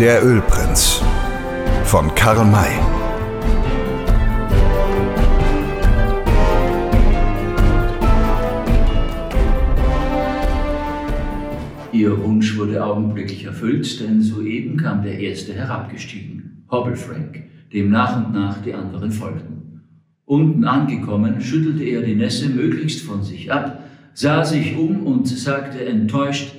Der 0.00 0.24
Ölprinz 0.24 1.02
von 1.82 2.14
Karl 2.14 2.44
May. 2.44 2.70
Ihr 11.90 12.16
Wunsch 12.22 12.56
wurde 12.56 12.84
augenblicklich 12.84 13.42
erfüllt, 13.42 13.98
denn 13.98 14.22
soeben 14.22 14.76
kam 14.76 15.02
der 15.02 15.18
Erste 15.18 15.52
herabgestiegen, 15.52 16.64
Hobble 16.70 16.94
Frank, 16.94 17.42
dem 17.72 17.90
nach 17.90 18.24
und 18.24 18.32
nach 18.32 18.62
die 18.62 18.74
anderen 18.74 19.10
folgten. 19.10 19.82
Unten 20.26 20.64
angekommen, 20.64 21.40
schüttelte 21.40 21.82
er 21.82 22.02
die 22.02 22.14
Nässe 22.14 22.50
möglichst 22.50 23.04
von 23.04 23.24
sich 23.24 23.50
ab, 23.50 23.82
sah 24.14 24.44
sich 24.44 24.76
um 24.76 25.04
und 25.08 25.26
sagte 25.26 25.84
enttäuscht, 25.84 26.57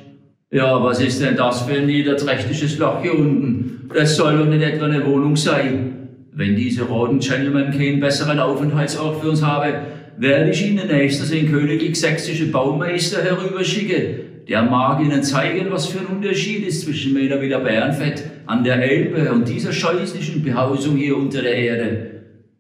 ja, 0.52 0.84
was 0.84 0.99
ist 0.99 1.21
denn 1.21 1.35
das 1.35 1.62
für 1.62 1.77
ein 1.77 1.85
niederträchtiges 1.85 2.80
Loch 2.80 3.03
hier 3.03 3.13
unten? 3.13 3.88
Das 3.94 4.16
soll 4.16 4.38
doch 4.38 4.45
nicht 4.45 4.63
etwa 4.63 4.85
eine 4.85 5.05
Wohnung 5.05 5.35
sein. 5.35 6.08
Wenn 6.31 6.55
diese 6.55 6.84
roten 6.84 7.20
Gentlemen 7.20 7.72
keinen 7.72 7.99
besseren 7.99 8.39
Aufenthaltsort 8.39 9.22
für 9.22 9.30
uns 9.30 9.45
haben, 9.45 9.73
werde 10.17 10.49
ich 10.49 10.66
Ihnen 10.66 10.88
nächstes 10.88 11.30
den 11.30 11.52
königlich-sächsische 11.52 12.48
Baumeister 12.48 13.22
herüberschicken. 13.23 14.45
Der 14.48 14.63
mag 14.63 14.99
Ihnen 15.02 15.22
zeigen, 15.22 15.67
was 15.70 15.85
für 15.85 15.99
ein 15.99 16.08
Unterschied 16.08 16.66
ist 16.66 16.81
zwischen 16.81 17.13
meiner 17.13 17.39
Villa 17.39 17.59
Bärenfett 17.59 18.23
an 18.47 18.63
der 18.63 18.81
Elbe 18.81 19.31
und 19.31 19.47
dieser 19.47 19.72
scheußlichen 19.72 20.44
Behausung 20.44 20.97
hier 20.97 21.16
unter 21.16 21.44
der 21.44 21.55
Erde. 21.55 22.05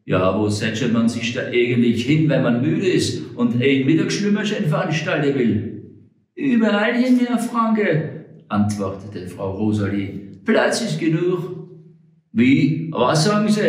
Ja, 0.05 0.37
wo 0.37 0.47
setzt 0.47 0.93
man 0.93 1.09
sich 1.09 1.33
da 1.33 1.41
eigentlich 1.51 2.05
hin, 2.05 2.29
wenn 2.29 2.43
man 2.43 2.61
müde 2.61 2.87
ist 2.87 3.35
und 3.35 3.55
ein 3.55 3.85
Mittagsschwimmerchen 3.85 4.67
veranstalten 4.67 5.37
will? 5.37 5.78
Überall 6.39 6.93
hin, 6.93 7.19
Herr 7.27 7.37
Franke, 7.37 8.25
antwortete 8.47 9.27
Frau 9.27 9.57
Rosalie. 9.57 10.37
Platz 10.45 10.79
ist 10.79 10.97
genug. 10.97 11.67
Wie? 12.31 12.89
Was 12.93 13.25
sagen 13.25 13.49
Sie? 13.49 13.61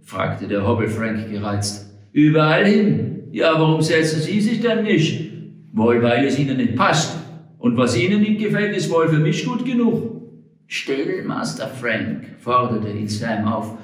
fragte 0.00 0.48
der 0.48 0.66
Hobble 0.66 0.88
Frank 0.88 1.30
gereizt. 1.30 1.94
Überall 2.12 2.66
hin. 2.66 3.28
Ja, 3.30 3.52
warum 3.54 3.80
setzen 3.80 4.20
Sie 4.20 4.40
sich 4.40 4.60
denn 4.60 4.82
nicht? 4.82 5.30
Wohl, 5.72 6.02
weil 6.02 6.26
es 6.26 6.40
Ihnen 6.40 6.56
nicht 6.56 6.74
passt. 6.74 7.18
Und 7.58 7.76
was 7.76 7.96
Ihnen 7.96 8.20
nicht 8.20 8.40
gefällt, 8.40 8.76
ist 8.76 8.90
wohl 8.90 9.08
für 9.08 9.20
mich 9.20 9.46
gut 9.46 9.64
genug. 9.64 10.22
Still, 10.66 11.22
Master 11.24 11.68
Frank, 11.68 12.24
forderte 12.40 12.88
ihn 12.88 13.06
Sam 13.06 13.46
auf. 13.46 13.78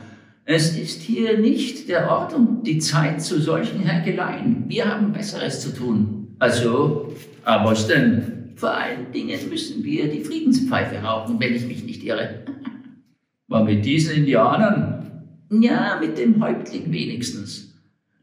Es 0.44 0.77
ist 0.77 1.02
hier 1.02 1.39
nicht 1.39 1.89
der 1.89 2.11
Ort 2.11 2.34
und 2.34 2.64
die 2.64 2.78
Zeit 2.78 3.22
zu 3.22 3.41
solchen 3.41 3.78
Herkeleien. 3.78 4.64
Wir 4.66 4.86
haben 4.86 5.12
Besseres 5.12 5.61
zu 5.61 5.72
tun. 5.72 6.34
Also, 6.41 7.12
aber 7.48 7.74
denn? 7.74 8.52
Vor 8.56 8.77
allen 8.77 9.10
Dingen 9.12 9.38
müssen 9.48 9.82
wir 9.82 10.08
die 10.08 10.20
Friedenspfeife 10.20 10.96
rauchen, 10.96 11.41
wenn 11.41 11.55
ich 11.55 11.66
mich 11.66 11.82
nicht 11.84 12.05
irre. 12.05 12.44
War 13.48 13.64
mit 13.64 13.84
diesen 13.84 14.16
Indianern? 14.16 15.22
Ja, 15.50 15.98
mit 15.98 16.18
dem 16.18 16.42
Häuptling 16.42 16.92
wenigstens. 16.92 17.74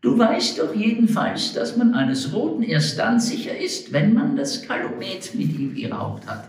Du 0.02 0.20
weißt 0.20 0.60
doch 0.60 0.76
jedenfalls, 0.76 1.54
dass 1.54 1.76
man 1.76 1.96
eines 1.96 2.32
Roten 2.34 2.62
erst 2.62 3.00
dann 3.00 3.20
sicher 3.20 3.58
ist, 3.58 3.92
wenn 3.92 4.14
man 4.14 4.36
das 4.36 4.62
Kalumet 4.62 5.34
mit 5.34 5.58
ihm 5.58 5.74
geraucht 5.74 6.28
hat. 6.28 6.48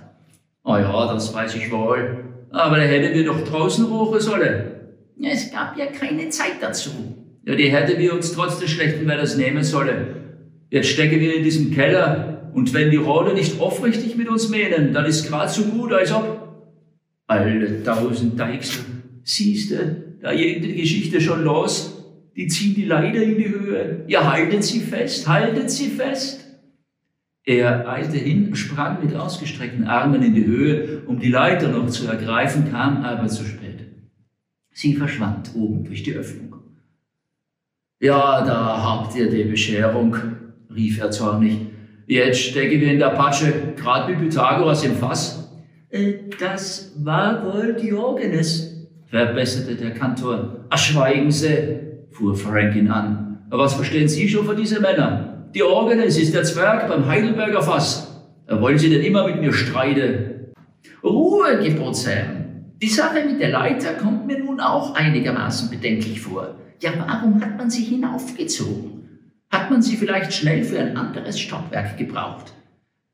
Oh 0.63 0.77
ja, 0.77 1.15
das 1.15 1.33
weiß 1.33 1.55
ich 1.55 1.73
wohl. 1.73 2.25
Aber 2.51 2.77
da 2.77 2.83
hätten 2.83 3.15
wir 3.15 3.25
doch 3.25 3.43
draußen 3.43 3.87
rauchen 3.87 4.21
sollen. 4.21 4.73
Es 5.23 5.51
gab 5.51 5.79
ja 5.79 5.87
keine 5.87 6.29
Zeit 6.29 6.57
dazu. 6.61 6.91
Ja, 7.47 7.55
die 7.55 7.71
hätten 7.71 7.99
wir 7.99 8.13
uns 8.13 8.33
trotz 8.33 8.59
des 8.59 8.71
schlechten 8.71 9.09
Wetters 9.09 9.39
nehmen 9.39 9.65
sollen. 9.65 10.09
Jetzt 10.69 10.89
stecken 10.89 11.21
wir 11.21 11.37
in 11.37 11.45
diesem 11.45 11.73
Keller 11.73 12.36
und 12.57 12.73
wenn 12.73 12.91
die 12.91 12.97
Rolle 12.97 13.35
nicht 13.35 13.61
aufrichtig 13.61 14.17
mit 14.17 14.31
uns 14.31 14.49
meinen, 14.49 14.95
dann 14.95 15.05
ist 15.05 15.29
gerade 15.29 15.53
so 15.53 15.65
gut, 15.65 15.93
als 15.93 16.11
ob. 16.11 16.73
Alle 17.27 17.83
tausend 17.83 18.41
Deichsel, 18.41 18.83
siehste, 19.25 20.17
da 20.23 20.35
geht 20.35 20.65
die 20.65 20.75
Geschichte 20.75 21.21
schon 21.21 21.45
los. 21.45 22.03
Die 22.35 22.47
ziehen 22.47 22.75
die 22.75 22.87
Leiter 22.87 23.23
in 23.23 23.37
die 23.37 23.51
Höhe. 23.51 24.05
Ja, 24.07 24.33
haltet 24.33 24.65
sie 24.65 24.81
fest, 24.81 25.29
haltet 25.29 25.71
sie 25.71 25.89
fest. 25.89 26.47
Er 27.45 27.87
eilte 27.87 28.17
hin, 28.17 28.57
sprang 28.57 29.05
mit 29.05 29.15
ausgestreckten 29.15 29.87
Armen 29.87 30.23
in 30.23 30.35
die 30.35 30.47
Höhe, 30.47 31.03
um 31.07 31.21
die 31.21 31.29
Leiter 31.29 31.69
noch 31.69 31.91
zu 31.91 32.07
ergreifen, 32.07 32.71
kam 32.71 33.05
aber 33.05 33.27
zu 33.29 33.45
spät. 33.45 33.85
Sie 34.73 34.95
verschwand 34.95 35.55
oben 35.55 35.85
durch 35.85 36.03
die 36.03 36.15
Öffnung. 36.15 36.55
Ja, 38.01 38.43
da 38.47 38.83
habt 38.83 39.15
ihr 39.15 39.29
die 39.29 39.45
Bescherung, 39.45 40.17
rief 40.75 40.99
er 40.99 41.11
zornig. 41.11 41.76
Jetzt 42.09 42.39
stecken 42.39 42.81
wir 42.81 42.93
in 42.93 43.01
der 43.01 43.11
Patsche, 43.11 43.53
grad 43.77 44.09
wie 44.09 44.15
Pythagoras 44.15 44.85
im 44.85 44.95
Fass. 44.95 45.51
Äh, 45.91 46.15
das 46.39 46.93
war 46.99 47.45
wohl 47.45 47.75
Diogenes, 47.75 48.87
verbesserte 49.07 49.75
der 49.75 49.91
Kantor. 49.93 50.67
Ach, 50.71 50.79
schweigen 50.79 51.33
Sie, 51.33 51.81
fuhr 52.13 52.37
Frank 52.37 52.77
ihn 52.77 52.89
an. 52.89 53.39
Was 53.51 53.75
verstehen 53.75 54.07
Sie 54.07 54.29
schon 54.29 54.47
von 54.47 54.57
diesen 54.57 54.83
Männern? 54.83 55.49
Diogenes 55.53 56.17
ist 56.17 56.33
der 56.33 56.45
Zwerg 56.45 56.87
beim 56.87 57.07
Heidelberger 57.07 57.63
Fass. 57.63 58.25
Wollen 58.49 58.79
Sie 58.79 58.91
denn 58.91 59.03
immer 59.03 59.27
mit 59.27 59.41
mir 59.41 59.53
streiten? 59.53 60.53
Ruhe, 61.03 61.59
Gebot 61.61 61.97
Sam. 61.97 62.47
Die 62.81 62.89
Sache 62.89 63.25
mit 63.25 63.41
der 63.41 63.51
Leiter 63.51 63.95
kommt 63.95 64.27
mir 64.27 64.39
nun 64.39 64.61
auch 64.61 64.95
einigermaßen 64.95 65.71
bedenklich 65.71 66.21
vor. 66.21 66.55
Ja, 66.81 66.91
warum 66.99 67.41
hat 67.41 67.57
man 67.57 67.69
sie 67.69 67.83
hinaufgezogen? 67.83 68.96
Hat 69.51 69.71
man 69.71 69.83
sie 69.83 69.97
vielleicht 69.97 70.33
schnell 70.33 70.65
für 70.65 70.79
ein 70.79 70.97
anderes 70.97 71.39
Stockwerk 71.39 71.97
gebraucht? 71.97 72.53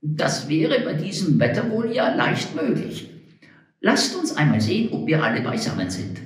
Das 0.00 0.48
wäre 0.48 0.80
bei 0.80 0.94
diesem 0.94 1.38
Wetter 1.38 1.70
wohl 1.70 1.92
ja 1.92 2.14
leicht 2.14 2.54
möglich. 2.54 3.08
Lasst 3.80 4.16
uns 4.16 4.36
einmal 4.36 4.60
sehen, 4.60 4.92
ob 4.92 5.06
wir 5.06 5.22
alle 5.22 5.42
beisammen 5.42 5.90
sind. 5.90 6.20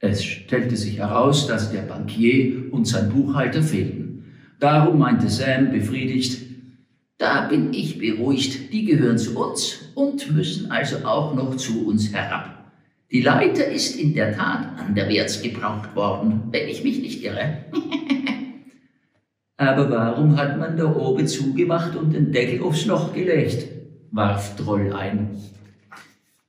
Es 0.00 0.22
stellte 0.22 0.76
sich 0.76 0.98
heraus, 0.98 1.46
dass 1.46 1.72
der 1.72 1.82
Bankier 1.82 2.72
und 2.72 2.86
sein 2.86 3.08
Buchhalter 3.08 3.62
fehlten. 3.62 4.24
Darum 4.58 4.98
meinte 4.98 5.28
Sam 5.28 5.70
befriedigt, 5.70 6.42
da 7.18 7.46
bin 7.46 7.72
ich 7.72 7.98
beruhigt, 7.98 8.72
die 8.72 8.84
gehören 8.84 9.18
zu 9.18 9.38
uns 9.38 9.78
und 9.94 10.32
müssen 10.32 10.70
also 10.70 11.04
auch 11.06 11.34
noch 11.34 11.56
zu 11.56 11.86
uns 11.86 12.12
herab. 12.12 12.72
Die 13.10 13.22
Leiter 13.22 13.66
ist 13.66 13.96
in 13.96 14.14
der 14.14 14.36
Tat 14.36 14.78
anderwärts 14.78 15.40
gebraucht 15.40 15.94
worden, 15.94 16.42
wenn 16.50 16.68
ich 16.68 16.82
mich 16.82 16.98
nicht 16.98 17.22
irre. 17.22 17.64
Aber 19.64 19.90
warum 19.90 20.36
hat 20.36 20.58
man 20.58 20.76
da 20.76 20.94
oben 20.94 21.26
zugemacht 21.26 21.96
und 21.96 22.12
den 22.12 22.32
Deckel 22.32 22.62
aufs 22.62 22.86
Loch 22.86 23.12
gelegt? 23.12 23.68
warf 24.10 24.54
Troll 24.56 24.92
ein. 24.92 25.30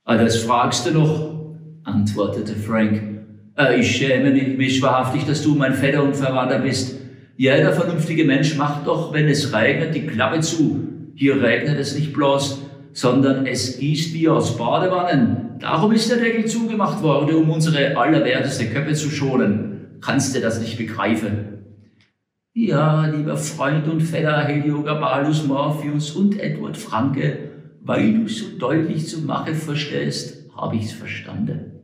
Ah, 0.04 0.18
das 0.18 0.38
fragst 0.38 0.86
du 0.86 0.92
noch, 0.92 1.36
antwortete 1.84 2.56
Frank. 2.56 3.02
Äh, 3.58 3.80
ich 3.80 3.96
schäme 3.96 4.32
mich 4.32 4.82
wahrhaftig, 4.82 5.26
dass 5.26 5.42
du 5.42 5.56
mein 5.56 5.74
Vetter 5.74 6.04
und 6.04 6.16
Verwandter 6.16 6.60
bist. 6.60 6.96
Jeder 7.38 7.74
vernünftige 7.74 8.24
Mensch 8.24 8.56
macht 8.56 8.86
doch, 8.86 9.14
wenn 9.14 9.28
es 9.28 9.52
regnet, 9.52 9.96
die 9.96 10.06
Klappe 10.06 10.42
zu. 10.42 10.88
Hier 11.16 11.42
regnet 11.42 11.80
es 11.80 11.98
nicht 11.98 12.14
bloß, 12.14 12.62
sondern 12.94 13.48
es 13.48 13.80
gießt 13.80 14.14
wie 14.14 14.30
aus 14.30 14.58
Badewannen. 14.58 15.56
Darum 15.60 15.92
ist 15.92 16.12
der 16.12 16.18
Deckel 16.18 16.46
zugemacht 16.46 17.02
worden, 17.02 17.36
um 17.36 17.50
unsere 17.50 17.98
allerwerteste 17.98 18.68
Köppe 18.68 18.94
zu 18.94 19.10
schonen. 19.10 19.98
Kannst 20.02 20.36
du 20.36 20.40
das 20.40 20.60
nicht 20.60 20.78
begreifen? 20.78 21.65
Ja, 22.58 23.06
lieber 23.08 23.36
Freund 23.36 23.86
und 23.90 24.02
Vetter 24.02 24.46
Heliogabalus 24.46 25.46
Morpheus 25.46 26.12
und 26.12 26.40
Edward 26.40 26.78
Franke, 26.78 27.52
weil 27.82 28.14
du 28.14 28.30
so 28.30 28.58
deutlich 28.58 29.10
zu 29.10 29.24
machen 29.24 29.56
verstehst, 29.56 30.50
habe 30.56 30.78
ich's 30.78 30.94
verstanden. 30.94 31.82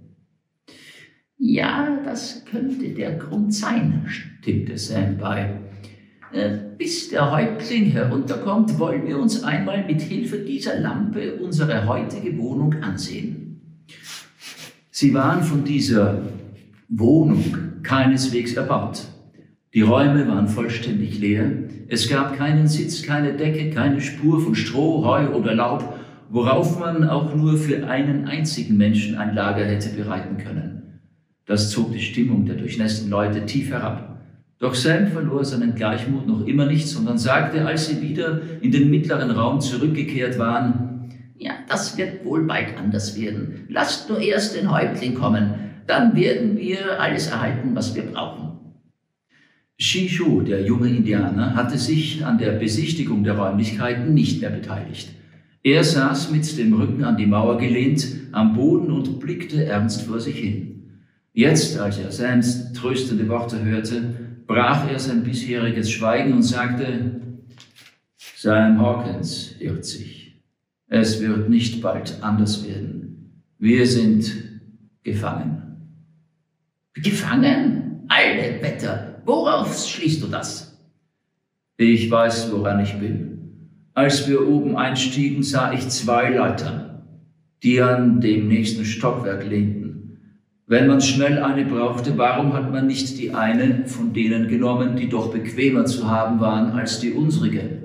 Ja, 1.38 2.00
das 2.06 2.46
könnte 2.46 2.88
der 2.88 3.16
Grund 3.18 3.54
sein, 3.54 4.06
stimmte 4.08 4.78
Sam 4.78 5.18
bei. 5.18 5.60
Äh, 6.32 6.58
bis 6.78 7.10
der 7.10 7.30
Häuptling 7.30 7.88
herunterkommt, 7.88 8.80
wollen 8.80 9.06
wir 9.06 9.20
uns 9.20 9.44
einmal 9.44 9.86
mit 9.86 10.02
Hilfe 10.02 10.38
dieser 10.38 10.80
Lampe 10.80 11.36
unsere 11.36 11.86
heutige 11.86 12.38
Wohnung 12.38 12.76
ansehen. 12.82 13.60
Sie 14.90 15.14
waren 15.14 15.44
von 15.44 15.66
dieser 15.66 16.22
Wohnung 16.88 17.84
keineswegs 17.84 18.54
erbaut. 18.54 19.11
Die 19.74 19.84
Räume 19.84 20.28
waren 20.28 20.50
vollständig 20.50 21.20
leer. 21.20 21.50
Es 21.88 22.10
gab 22.10 22.38
keinen 22.38 22.68
Sitz, 22.68 23.04
keine 23.04 23.34
Decke, 23.34 23.70
keine 23.70 24.02
Spur 24.02 24.42
von 24.42 24.54
Stroh, 24.54 25.06
Heu 25.06 25.30
oder 25.30 25.56
Laub, 25.56 25.98
worauf 26.30 26.78
man 26.78 27.08
auch 27.08 27.34
nur 27.34 27.58
für 27.58 27.88
einen 27.88 28.26
einzigen 28.26 28.76
Menschen 28.76 29.18
ein 29.18 29.34
Lager 29.34 29.64
hätte 29.64 29.90
bereiten 29.96 30.38
können. 30.38 31.00
Das 31.46 31.70
zog 31.70 31.94
die 31.94 32.02
Stimmung 32.02 32.46
der 32.46 32.56
durchnässten 32.56 33.10
Leute 33.10 33.46
tief 33.46 33.72
herab. 33.72 34.20
Doch 34.60 34.76
Sam 34.76 35.08
verlor 35.08 35.46
seinen 35.46 35.74
Gleichmut 35.74 36.28
noch 36.28 36.46
immer 36.46 36.66
nicht, 36.66 36.88
sondern 36.90 37.18
sagte, 37.18 37.66
als 37.66 37.88
sie 37.88 38.02
wieder 38.02 38.42
in 38.60 38.72
den 38.72 38.90
mittleren 38.90 39.32
Raum 39.32 39.62
zurückgekehrt 39.62 40.38
waren, 40.38 41.10
ja, 41.38 41.54
das 41.70 41.98
wird 41.98 42.26
wohl 42.26 42.44
bald 42.46 42.78
anders 42.78 43.20
werden. 43.20 43.66
Lasst 43.70 44.10
nur 44.10 44.20
erst 44.20 44.56
den 44.56 44.70
Häuptling 44.70 45.16
kommen, 45.16 45.54
dann 45.88 46.14
werden 46.16 46.58
wir 46.58 47.00
alles 47.00 47.28
erhalten, 47.28 47.74
was 47.74 47.96
wir 47.96 48.04
brauchen. 48.04 48.41
Shishu, 49.82 50.42
der 50.42 50.62
junge 50.62 50.90
Indianer, 50.90 51.56
hatte 51.56 51.80
sich 51.80 52.24
an 52.24 52.38
der 52.38 52.52
Besichtigung 52.52 53.24
der 53.24 53.36
Räumlichkeiten 53.36 54.14
nicht 54.14 54.40
mehr 54.40 54.52
beteiligt. 54.52 55.10
Er 55.64 55.84
saß 55.84 56.30
mit 56.30 56.56
dem 56.60 56.74
Rücken 56.74 57.04
an 57.04 57.18
die 57.18 57.26
Mauer 57.26 57.58
gelehnt 57.58 58.06
am 58.32 58.54
Boden 58.54 58.92
und 58.92 59.20
blickte 59.20 59.66
ernst 59.66 60.04
vor 60.04 60.20
sich 60.20 60.38
hin. 60.38 60.84
Jetzt, 61.34 61.80
als 61.80 61.98
er 61.98 62.12
Sams 62.12 62.74
tröstende 62.74 63.28
Worte 63.28 63.64
hörte, 63.66 64.44
brach 64.46 64.88
er 64.88 65.00
sein 65.00 65.24
bisheriges 65.24 65.90
Schweigen 65.90 66.34
und 66.34 66.44
sagte, 66.44 67.20
Sam 68.38 68.80
Hawkins 68.80 69.56
irrt 69.60 69.86
sich. 69.86 70.44
Es 70.90 71.20
wird 71.22 71.50
nicht 71.50 71.82
bald 71.82 72.20
anders 72.22 72.68
werden. 72.68 73.42
Wir 73.58 73.88
sind 73.88 74.32
gefangen. 75.02 75.64
Gefangen? 76.94 78.04
Alle 78.10 78.62
Wetter. 78.62 79.11
Worauf 79.26 79.78
schließt 79.78 80.24
du 80.24 80.28
das? 80.28 80.80
Ich 81.78 82.10
weiß, 82.10 82.52
woran 82.52 82.80
ich 82.80 82.94
bin. 82.94 83.32
Als 83.94 84.28
wir 84.28 84.48
oben 84.48 84.78
einstiegen, 84.78 85.44
sah 85.44 85.74
ich 85.74 85.90
zwei 85.90 86.30
Leitern, 86.30 87.04
die 87.64 87.82
an 87.82 88.22
dem 88.22 88.48
nächsten 88.48 88.86
Stockwerk 88.86 89.48
lehnten. 89.48 90.18
Wenn 90.68 90.88
man 90.88 91.02
schnell 91.02 91.44
eine 91.44 91.66
brauchte, 91.66 92.18
warum 92.18 92.54
hat 92.54 92.72
man 92.72 92.88
nicht 92.88 93.18
die 93.20 93.34
eine 93.34 93.86
von 93.88 94.14
denen 94.14 94.48
genommen, 94.48 94.96
die 94.96 95.10
doch 95.10 95.32
bequemer 95.32 95.86
zu 95.86 96.10
haben 96.10 96.40
waren 96.40 96.72
als 96.72 97.02
die 97.02 97.12
unsrige? 97.12 97.82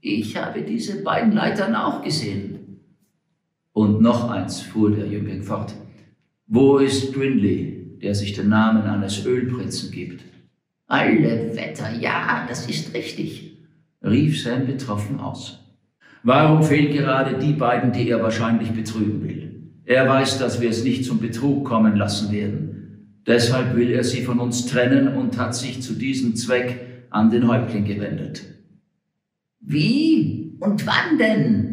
Ich 0.00 0.36
habe 0.36 0.62
diese 0.62 1.02
beiden 1.02 1.32
Leitern 1.32 1.74
auch 1.74 2.02
gesehen. 2.02 2.80
Und 3.72 4.00
noch 4.00 4.30
eins, 4.30 4.60
fuhr 4.60 4.92
der 4.92 5.06
Jüngling 5.06 5.42
fort. 5.42 5.74
Wo 6.46 6.78
ist 6.78 7.12
Brindley, 7.12 7.98
der 8.00 8.14
sich 8.14 8.34
den 8.34 8.50
Namen 8.50 8.82
eines 8.82 9.26
Ölprinzen 9.26 9.90
gibt? 9.90 10.33
Alle 10.86 11.56
Wetter, 11.56 11.92
ja, 11.98 12.46
das 12.48 12.66
ist 12.66 12.94
richtig 12.94 13.54
rief 14.04 14.42
Sam 14.42 14.66
betroffen 14.66 15.20
aus. 15.20 15.60
Warum 16.22 16.62
fehlen 16.62 16.92
gerade 16.92 17.38
die 17.38 17.52
beiden, 17.52 17.92
die 17.92 18.08
er 18.08 18.22
wahrscheinlich 18.22 18.70
betrügen 18.70 19.22
will? 19.22 19.72
Er 19.84 20.08
weiß, 20.08 20.38
dass 20.38 20.60
wir 20.60 20.70
es 20.70 20.84
nicht 20.84 21.04
zum 21.04 21.18
Betrug 21.18 21.64
kommen 21.66 21.96
lassen 21.96 22.32
werden. 22.32 23.20
Deshalb 23.26 23.74
will 23.74 23.90
er 23.90 24.04
sie 24.04 24.22
von 24.22 24.38
uns 24.38 24.66
trennen 24.66 25.08
und 25.08 25.38
hat 25.38 25.54
sich 25.54 25.82
zu 25.82 25.94
diesem 25.94 26.36
Zweck 26.36 27.06
an 27.10 27.30
den 27.30 27.48
Häuptling 27.48 27.84
gewendet. 27.84 28.44
Wie 29.60 30.56
und 30.60 30.86
wann 30.86 31.18
denn? 31.18 31.70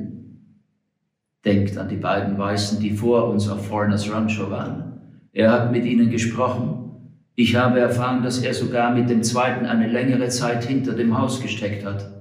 Denkt 1.44 1.78
an 1.78 1.90
die 1.90 1.96
beiden 1.96 2.38
Weißen, 2.38 2.80
die 2.80 2.92
vor 2.92 3.30
uns 3.30 3.50
auf 3.50 3.68
Foreigners 3.68 4.12
Rancho 4.12 4.50
waren. 4.52 5.02
Er 5.34 5.52
hat 5.52 5.72
mit 5.72 5.86
ihnen 5.86 6.10
gesprochen. 6.10 6.91
Ich 7.36 7.56
habe 7.56 7.80
erfahren, 7.80 8.24
dass 8.24 8.40
er 8.40 8.54
sogar 8.54 8.94
mit 8.94 9.10
dem 9.10 9.24
zweiten 9.24 9.66
eine 9.66 9.88
längere 9.88 10.30
Zeit 10.30 10.66
hinter 10.66 10.94
dem 10.94 11.18
Haus 11.18 11.42
gesteckt 11.42 11.86
hat. 11.86 12.12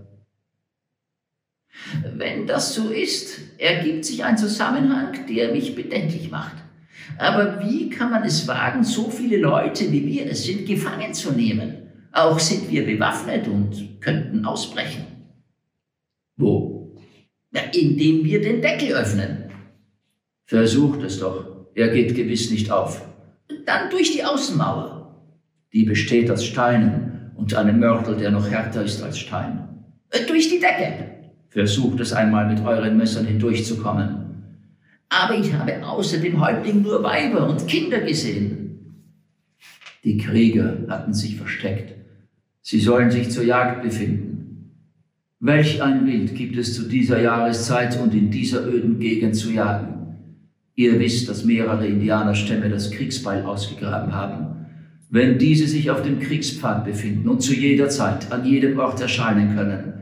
Wenn 2.14 2.46
das 2.46 2.74
so 2.74 2.90
ist, 2.90 3.38
ergibt 3.58 4.04
sich 4.04 4.24
ein 4.24 4.38
Zusammenhang, 4.38 5.26
der 5.28 5.52
mich 5.52 5.74
bedenklich 5.74 6.30
macht. 6.30 6.56
Aber 7.18 7.60
wie 7.60 7.90
kann 7.90 8.10
man 8.10 8.22
es 8.22 8.46
wagen, 8.46 8.84
so 8.84 9.10
viele 9.10 9.38
Leute, 9.38 9.90
wie 9.90 10.06
wir 10.06 10.26
es 10.30 10.44
sind, 10.44 10.66
gefangen 10.66 11.12
zu 11.12 11.32
nehmen? 11.32 11.88
Auch 12.12 12.38
sind 12.38 12.70
wir 12.70 12.84
bewaffnet 12.84 13.46
und 13.48 14.00
könnten 14.00 14.44
ausbrechen. 14.44 15.06
Wo? 16.36 16.96
Ja, 17.52 17.62
indem 17.72 18.24
wir 18.24 18.40
den 18.40 18.62
Deckel 18.62 18.92
öffnen. 18.92 19.50
Versucht 20.44 21.02
es 21.02 21.18
doch. 21.18 21.68
Er 21.74 21.88
geht 21.88 22.14
gewiss 22.14 22.50
nicht 22.50 22.70
auf. 22.70 23.06
Dann 23.66 23.90
durch 23.90 24.12
die 24.12 24.24
Außenmauer. 24.24 24.99
Die 25.72 25.84
besteht 25.84 26.30
aus 26.30 26.44
Steinen 26.44 27.30
und 27.36 27.54
einem 27.54 27.78
Mörtel, 27.78 28.16
der 28.16 28.30
noch 28.30 28.50
härter 28.50 28.84
ist 28.84 29.02
als 29.02 29.18
Stein. 29.18 29.68
Durch 30.26 30.48
die 30.48 30.58
Decke. 30.60 31.10
Versucht 31.48 32.00
es 32.00 32.12
einmal 32.12 32.48
mit 32.52 32.64
euren 32.64 32.96
Messern 32.96 33.26
hindurchzukommen. 33.26 34.20
Aber 35.08 35.34
ich 35.34 35.52
habe 35.52 35.84
außer 35.84 36.18
dem 36.18 36.40
Häuptling 36.40 36.82
nur 36.82 37.02
Weiber 37.02 37.48
und 37.48 37.66
Kinder 37.66 38.00
gesehen. 38.00 38.60
Die 40.04 40.16
Krieger 40.16 40.78
hatten 40.88 41.12
sich 41.12 41.36
versteckt. 41.36 41.94
Sie 42.62 42.80
sollen 42.80 43.10
sich 43.10 43.30
zur 43.30 43.44
Jagd 43.44 43.82
befinden. 43.82 44.30
Welch 45.40 45.82
ein 45.82 46.06
Wild 46.06 46.34
gibt 46.34 46.56
es 46.56 46.74
zu 46.74 46.88
dieser 46.88 47.20
Jahreszeit 47.20 47.98
und 47.98 48.14
in 48.14 48.30
dieser 48.30 48.66
öden 48.66 48.98
Gegend 48.98 49.34
zu 49.34 49.50
jagen? 49.50 50.16
Ihr 50.74 50.98
wisst, 50.98 51.28
dass 51.28 51.44
mehrere 51.44 51.86
Indianerstämme 51.86 52.68
das 52.68 52.90
Kriegsbeil 52.90 53.44
ausgegraben 53.44 54.14
haben. 54.14 54.59
Wenn 55.12 55.38
diese 55.38 55.66
sich 55.66 55.90
auf 55.90 56.02
dem 56.02 56.20
Kriegspfad 56.20 56.84
befinden 56.84 57.28
und 57.28 57.42
zu 57.42 57.52
jeder 57.52 57.88
Zeit 57.88 58.30
an 58.30 58.44
jedem 58.46 58.78
Ort 58.78 59.00
erscheinen 59.00 59.56
können, 59.56 59.92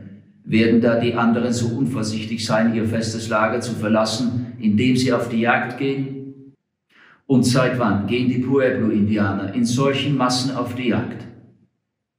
werden 0.45 0.81
da 0.81 0.99
die 0.99 1.15
anderen 1.15 1.51
so 1.51 1.75
unvorsichtig 1.75 2.45
sein, 2.45 2.75
ihr 2.75 2.85
festes 2.85 3.27
Lager 3.27 3.59
zu 3.59 3.73
verlassen, 3.73 4.53
indem 4.59 4.95
sie 4.95 5.11
auf 5.11 5.29
die 5.29 5.41
Jagd 5.41 5.79
gehen? 5.79 6.53
Und 7.25 7.43
seit 7.43 7.79
wann 7.79 8.05
gehen 8.05 8.29
die 8.29 8.39
Pueblo-Indianer 8.39 9.53
in 9.55 9.65
solchen 9.65 10.15
Massen 10.15 10.55
auf 10.55 10.75
die 10.75 10.89
Jagd? 10.89 11.25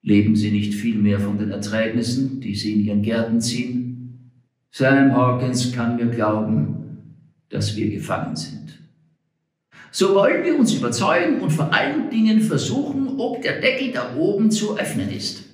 Leben 0.03 0.35
sie 0.35 0.51
nicht 0.51 0.75
vielmehr 0.75 1.21
von 1.21 1.39
den 1.39 1.51
Erträgnissen, 1.51 2.41
die 2.41 2.57
sie 2.57 2.73
in 2.73 2.81
ihren 2.81 3.03
Gärten 3.03 3.41
ziehen? 3.41 4.31
Sam 4.73 5.15
Hawkins 5.15 5.73
kann 5.73 5.97
mir 5.97 6.07
glauben, 6.07 6.77
dass 7.51 7.77
wir 7.77 7.89
gefangen 7.91 8.35
sind. 8.35 8.60
So 9.93 10.15
wollen 10.15 10.45
wir 10.45 10.57
uns 10.57 10.73
überzeugen 10.75 11.41
und 11.41 11.51
vor 11.51 11.75
allen 11.75 12.11
Dingen 12.11 12.41
versuchen, 12.41 13.19
ob 13.19 13.43
der 13.43 13.61
Deckel 13.61 13.93
da 13.93 14.15
oben 14.17 14.51
zu 14.51 14.79
öffnen 14.79 15.11
ist. 15.11 15.45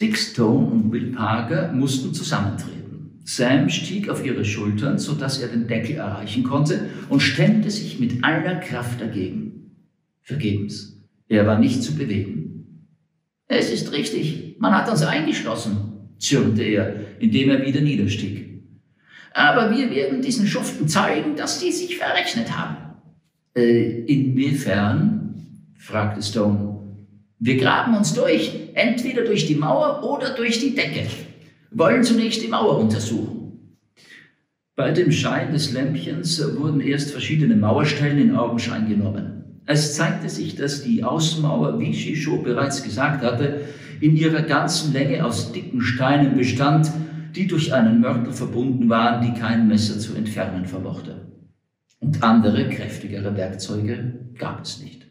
Dick 0.00 0.18
Stone 0.18 0.66
und 0.66 0.92
Will 0.92 1.12
Parker 1.12 1.72
mussten 1.72 2.12
zusammentreten. 2.12 3.20
Sam 3.24 3.70
stieg 3.70 4.10
auf 4.10 4.24
ihre 4.24 4.44
Schultern, 4.44 4.98
sodass 4.98 5.40
er 5.40 5.48
den 5.48 5.66
Deckel 5.66 5.96
erreichen 5.96 6.42
konnte 6.42 6.90
und 7.08 7.20
stemmte 7.20 7.70
sich 7.70 7.98
mit 7.98 8.22
aller 8.22 8.56
Kraft 8.56 9.00
dagegen. 9.00 9.70
Vergebens. 10.20 11.02
Er 11.28 11.46
war 11.46 11.58
nicht 11.58 11.82
zu 11.82 11.94
bewegen. 11.94 12.86
Es 13.46 13.70
ist 13.70 13.92
richtig, 13.92 14.56
man 14.58 14.74
hat 14.74 14.90
uns 14.90 15.02
eingeschlossen, 15.02 16.10
zürnte 16.18 16.62
er, 16.62 16.96
indem 17.18 17.50
er 17.50 17.64
wieder 17.64 17.80
niederstieg. 17.80 18.53
Aber 19.34 19.76
wir 19.76 19.90
werden 19.90 20.22
diesen 20.22 20.46
Schuften 20.46 20.88
zeigen, 20.88 21.34
dass 21.36 21.58
die 21.58 21.72
sich 21.72 21.98
verrechnet 21.98 22.56
haben. 22.56 22.76
Äh, 23.54 24.04
inwiefern? 24.06 25.34
fragte 25.76 26.22
Stone. 26.22 26.78
Wir 27.40 27.56
graben 27.56 27.96
uns 27.96 28.14
durch, 28.14 28.52
entweder 28.74 29.24
durch 29.24 29.46
die 29.46 29.56
Mauer 29.56 30.02
oder 30.04 30.34
durch 30.34 30.60
die 30.60 30.74
Decke. 30.74 31.06
wollen 31.72 32.04
zunächst 32.04 32.42
die 32.42 32.48
Mauer 32.48 32.78
untersuchen. 32.78 33.76
Bei 34.76 34.92
dem 34.92 35.10
Schein 35.10 35.52
des 35.52 35.72
Lämpchens 35.72 36.40
wurden 36.56 36.80
erst 36.80 37.10
verschiedene 37.10 37.56
Mauerstellen 37.56 38.18
in 38.18 38.36
Augenschein 38.36 38.88
genommen. 38.88 39.62
Es 39.66 39.96
zeigte 39.96 40.28
sich, 40.28 40.54
dass 40.54 40.84
die 40.84 41.02
Außenmauer, 41.02 41.80
wie 41.80 41.92
Shisho 41.92 42.38
bereits 42.38 42.84
gesagt 42.84 43.22
hatte, 43.22 43.62
in 44.00 44.16
ihrer 44.16 44.42
ganzen 44.42 44.92
Länge 44.92 45.24
aus 45.24 45.52
dicken 45.52 45.80
Steinen 45.80 46.36
bestand, 46.36 46.90
die 47.34 47.46
durch 47.46 47.72
einen 47.72 48.00
Mörtel 48.00 48.32
verbunden 48.32 48.88
waren, 48.88 49.22
die 49.24 49.38
kein 49.38 49.66
Messer 49.66 49.98
zu 49.98 50.14
entfernen 50.14 50.66
vermochte. 50.66 51.26
Und 52.00 52.22
andere, 52.22 52.68
kräftigere 52.68 53.36
Werkzeuge 53.36 54.14
gab 54.38 54.62
es 54.62 54.82
nicht. 54.82 55.06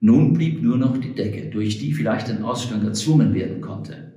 Nun 0.00 0.32
blieb 0.32 0.62
nur 0.62 0.78
noch 0.78 0.96
die 0.96 1.14
Decke, 1.14 1.50
durch 1.50 1.78
die 1.78 1.92
vielleicht 1.92 2.30
ein 2.30 2.42
Ausgang 2.42 2.84
erzwungen 2.84 3.34
werden 3.34 3.60
konnte. 3.60 4.14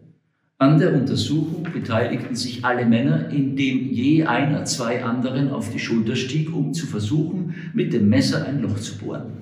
An 0.57 0.79
der 0.79 0.93
Untersuchung 0.93 1.67
beteiligten 1.74 2.36
sich 2.36 2.63
alle 2.63 2.86
Männer, 2.86 3.27
indem 3.29 3.91
je 3.91 4.24
einer 4.24 4.63
zwei 4.63 5.03
anderen 5.03 5.50
auf 5.50 5.72
die 5.74 5.79
Schulter 5.79 6.15
stieg, 6.15 6.55
um 6.55 6.74
zu 6.74 6.86
versuchen, 6.86 7.55
mit 7.74 7.91
dem 7.91 8.07
Messer 8.07 8.45
ein 8.45 8.62
Loch 8.62 8.79
zu 8.79 8.98
bohren. 8.98 9.41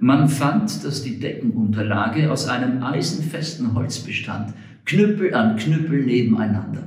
Man 0.00 0.28
fand, 0.28 0.84
dass 0.84 1.02
die 1.02 1.20
Deckenunterlage 1.20 2.32
aus 2.32 2.48
einem 2.48 2.82
eisenfesten 2.82 3.74
Holz 3.74 4.00
bestand, 4.00 4.54
Knüppel 4.88 5.34
an 5.34 5.56
Knüppel 5.56 6.02
nebeneinander. 6.02 6.82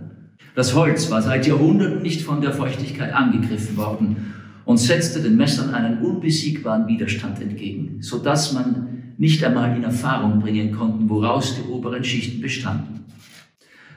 Das 0.55 0.73
Holz 0.73 1.11
war 1.11 1.21
seit 1.21 1.45
Jahrhunderten 1.45 2.01
nicht 2.01 2.23
von 2.23 2.41
der 2.41 2.51
Feuchtigkeit 2.51 3.13
angegriffen 3.13 3.77
worden 3.77 4.33
und 4.65 4.79
setzte 4.79 5.21
den 5.21 5.37
Messern 5.37 5.71
einen 5.71 5.99
unbesiegbaren 5.99 6.87
Widerstand 6.87 7.39
entgegen, 7.39 7.97
so 8.01 8.17
dass 8.17 8.53
man 8.53 9.13
nicht 9.19 9.43
einmal 9.43 9.75
in 9.77 9.83
Erfahrung 9.83 10.39
bringen 10.39 10.71
konnten, 10.71 11.07
woraus 11.09 11.55
die 11.55 11.69
oberen 11.69 12.03
Schichten 12.03 12.41
bestanden. 12.41 13.01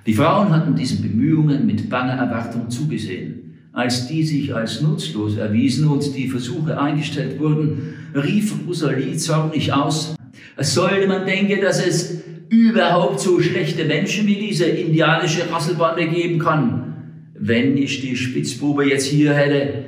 Die 0.05 0.13
Frauen 0.13 0.51
hatten 0.51 0.75
diesen 0.75 1.01
Bemühungen 1.01 1.65
mit 1.65 1.89
banger 1.89 2.13
Erwartung 2.13 2.69
zugesehen. 2.69 3.55
Als 3.73 4.07
die 4.07 4.23
sich 4.23 4.55
als 4.55 4.83
nutzlos 4.83 5.37
erwiesen 5.37 5.89
und 5.89 6.15
die 6.15 6.29
Versuche 6.29 6.79
eingestellt 6.79 7.41
wurden, 7.41 7.95
rief 8.15 8.55
Rosalie 8.69 9.17
zornig 9.17 9.73
aus, 9.73 10.15
es 10.57 10.75
sollte 10.75 11.09
man 11.09 11.25
denken, 11.25 11.63
dass 11.63 11.85
es 11.85 12.23
überhaupt 12.49 13.21
so 13.21 13.41
schlechte 13.41 13.85
Menschen 13.85 14.27
wie 14.27 14.37
diese 14.37 14.67
indianische 14.67 15.51
Rasselbande 15.51 16.07
geben 16.07 16.39
kann. 16.39 17.31
Wenn 17.39 17.77
ich 17.77 18.01
die 18.01 18.17
Spitzbube 18.17 18.89
jetzt 18.89 19.07
hier 19.07 19.35
hätte, 19.35 19.85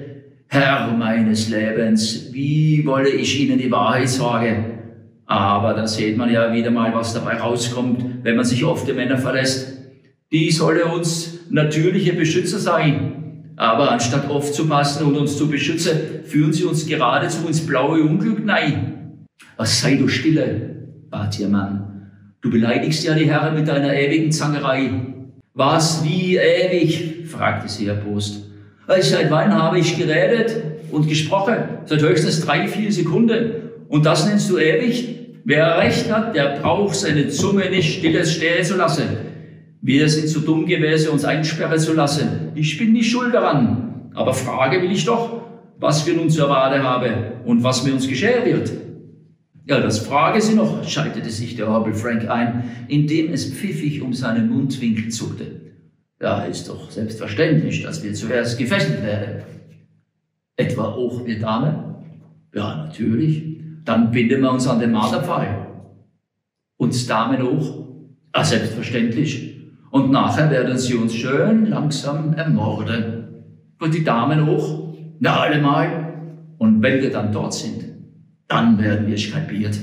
Herr 0.49 0.93
meines 0.93 1.49
Lebens, 1.49 2.31
wie 2.33 2.85
wolle 2.87 3.09
ich 3.09 3.41
Ihnen 3.41 3.59
die 3.59 3.71
Wahrheit 3.71 4.09
sagen? 4.09 4.77
Aber 5.27 5.75
da 5.75 5.87
sieht 5.87 6.17
man 6.17 6.33
ja 6.33 6.53
wieder 6.53 6.71
mal, 6.71 6.95
was 6.95 7.15
dabei 7.15 7.37
rauskommt, 7.37 8.23
wenn 8.23 8.37
man 8.37 8.45
sich 8.45 8.65
auf 8.65 8.85
die 8.85 8.93
Männer 8.93 9.19
verlässt. 9.19 9.77
Die 10.31 10.51
solle 10.51 10.87
uns 10.87 11.41
natürliche 11.51 12.13
Beschützer 12.13 12.59
sein. 12.59 13.53
Aber 13.57 13.91
anstatt 13.91 14.29
aufzupassen 14.29 15.07
und 15.07 15.17
uns 15.17 15.37
zu 15.37 15.49
beschützen, 15.49 15.99
führen 16.25 16.53
sie 16.53 16.65
uns 16.65 16.87
geradezu 16.87 17.47
ins 17.47 17.67
blaue 17.67 18.03
Unglück 18.03 18.45
nein. 18.45 19.27
Was 19.57 19.81
sei 19.81 19.97
du 19.97 20.09
stille, 20.09 20.77
bat 21.11 21.39
ihr 21.41 21.49
Mann. 21.49 21.96
Du 22.47 22.53
beleidigst 22.53 23.03
ja 23.03 23.13
die 23.13 23.29
Herren 23.29 23.57
mit 23.57 23.67
deiner 23.67 23.93
ewigen 23.93 24.31
Zangerei. 24.31 24.89
Was, 25.55 26.05
wie 26.05 26.37
ewig? 26.37 27.27
fragte 27.27 27.69
sie 27.69 27.89
erbost. 27.89 28.45
Seit 28.87 29.33
wann 29.33 29.53
habe 29.53 29.81
ich 29.81 29.99
geredet 29.99 30.55
und 30.93 31.09
gesprochen? 31.09 31.57
Seit 31.87 32.03
höchstens 32.03 32.47
drei, 32.47 32.69
vier 32.69 32.93
Sekunden. 32.93 33.51
Und 33.89 34.07
das 34.07 34.29
nennst 34.29 34.49
du 34.49 34.59
ewig? 34.59 35.41
Wer 35.45 35.79
recht 35.79 36.09
hat, 36.13 36.37
der 36.37 36.61
braucht 36.61 36.95
seine 36.95 37.27
Zunge 37.31 37.69
nicht 37.69 37.99
stilles 37.99 38.35
stehen 38.35 38.63
zu 38.63 38.77
lassen. 38.77 39.09
Wir 39.83 40.09
sind 40.09 40.29
zu 40.29 40.39
dumm 40.39 40.67
gewesen, 40.67 41.11
uns 41.11 41.25
einsperren 41.25 41.81
zu 41.81 41.95
lassen. 41.95 42.53
Ich 42.55 42.79
bin 42.79 42.93
nicht 42.93 43.11
schuld 43.11 43.35
daran. 43.35 44.13
Aber 44.15 44.33
frage 44.33 44.81
will 44.83 44.93
ich 44.93 45.05
doch, 45.05 45.43
was 45.81 46.07
wir 46.07 46.15
nun 46.15 46.31
zu 46.31 46.43
erwarten 46.43 46.85
haben 46.85 47.13
und 47.45 47.65
was 47.65 47.83
mir 47.83 47.93
uns 47.93 48.07
geschehen 48.07 48.45
wird. 48.45 48.71
Ja, 49.69 49.81
das 49.81 49.99
frage 49.99 50.41
sie 50.41 50.55
noch, 50.55 50.87
schaltete 50.89 51.29
sich 51.29 51.57
der 51.57 51.69
Hobble 51.69 51.95
Frank 51.95 52.31
ein, 52.31 52.71
indem 52.87 53.33
es 53.33 53.53
pfiffig 53.53 54.01
um 54.01 54.13
seinen 54.13 54.49
Mundwinkel 54.49 55.09
zuckte. 55.09 55.47
Ja, 56.23 56.45
ist 56.45 56.69
doch 56.69 56.89
selbstverständlich, 56.89 57.83
dass 57.83 58.03
wir 58.05 58.15
zuerst 58.15 58.59
gefesselt 58.59 59.03
werden. 59.03 59.43
Etwa 60.57 60.85
auch 60.85 61.27
wir 61.27 61.41
Dame? 61.41 61.97
Ja, 62.55 62.85
natürlich. 62.85 63.57
Dann 63.85 64.13
binden 64.13 64.41
wir 64.41 64.53
uns 64.53 64.69
an 64.69 64.79
den 64.79 64.93
Marterpfahl. 64.93 65.67
Uns 66.77 67.07
Damen 67.07 67.43
auch? 67.43 67.89
Ja, 68.35 68.45
selbstverständlich. 68.45 69.57
Und 69.91 70.13
nachher 70.13 70.49
werden 70.49 70.79
sie 70.79 70.95
uns 70.95 71.13
schön 71.13 71.67
langsam 71.67 72.35
ermorden. 72.35 73.25
Und 73.81 73.93
die 73.93 74.05
Damen 74.05 74.49
auch? 74.49 74.95
Na, 75.19 75.41
allemal. 75.41 76.15
Und 76.59 76.83
wenn 76.83 77.03
wir 77.03 77.11
dann 77.11 77.33
dort 77.33 77.53
sind, 77.53 77.96
dann 78.49 78.79
werden 78.79 79.07
wir 79.07 79.19
skalpiert. 79.19 79.79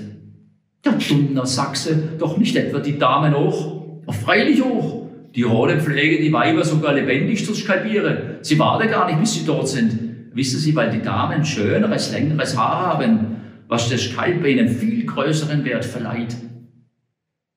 Der 0.86 0.94
dummer 0.94 1.46
Sachse, 1.46 1.96
doch 2.20 2.38
nicht 2.38 2.56
etwa 2.56 2.80
die 2.80 2.98
Damen 2.98 3.34
auch? 3.34 4.04
Freilich 4.10 4.62
auch. 4.62 5.10
Die 5.36 5.44
Rolle 5.44 5.80
pflegen 5.80 6.24
die 6.24 6.32
Weiber 6.32 6.64
sogar 6.64 6.94
lebendig 6.94 7.46
zu 7.46 7.56
skalpieren. 7.56 8.38
Sie 8.42 8.60
warten 8.60 8.90
gar 8.90 9.08
nicht, 9.08 9.20
bis 9.20 9.34
sie 9.34 9.46
dort 9.46 9.68
sind. 9.68 9.98
Wissen 10.34 10.60
Sie, 10.60 10.76
weil 10.76 10.90
die 10.90 11.02
Damen 11.02 11.46
schöneres, 11.46 12.12
längeres 12.12 12.58
Haar 12.58 12.98
haben, 12.98 13.36
was 13.68 13.90
der 13.90 13.98
Skalpe 13.98 14.50
ihnen 14.50 14.68
viel 14.68 15.06
größeren 15.06 15.64
Wert 15.64 15.86
verleiht. 15.86 16.36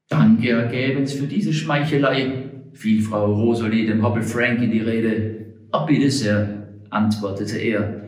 Danke 0.09 0.51
ergebens 0.51 1.13
für 1.13 1.27
diese 1.27 1.53
Schmeichelei, 1.53 2.51
fiel 2.73 3.03
Frau 3.03 3.33
Rosalie 3.33 3.87
dem 3.87 4.05
Hoppel 4.05 4.23
Frank 4.23 4.63
in 4.63 4.71
die 4.71 4.81
Rede. 4.81 5.47
Ach, 5.73 5.87
bitte 5.87 6.11
sehr, 6.11 6.69
antwortete 6.91 7.59
er. 7.59 8.06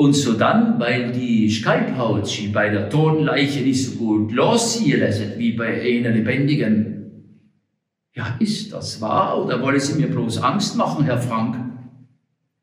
Und 0.00 0.12
so 0.12 0.34
dann, 0.34 0.78
weil 0.78 1.10
die 1.10 1.50
Skalphaut 1.50 2.28
sie 2.28 2.46
bei 2.46 2.68
der 2.68 2.88
toten 2.88 3.24
Leiche 3.24 3.62
nicht 3.62 3.84
so 3.84 3.96
gut 3.96 4.30
losziehen 4.30 5.00
lässt 5.00 5.36
wie 5.40 5.54
bei 5.54 5.82
einer 5.82 6.10
lebendigen. 6.10 7.34
Ja, 8.14 8.36
ist 8.38 8.72
das 8.72 9.00
wahr 9.00 9.44
oder 9.44 9.60
wollen 9.60 9.80
Sie 9.80 10.00
mir 10.00 10.06
bloß 10.06 10.38
Angst 10.38 10.76
machen, 10.76 11.04
Herr 11.04 11.18
Frank? 11.18 11.56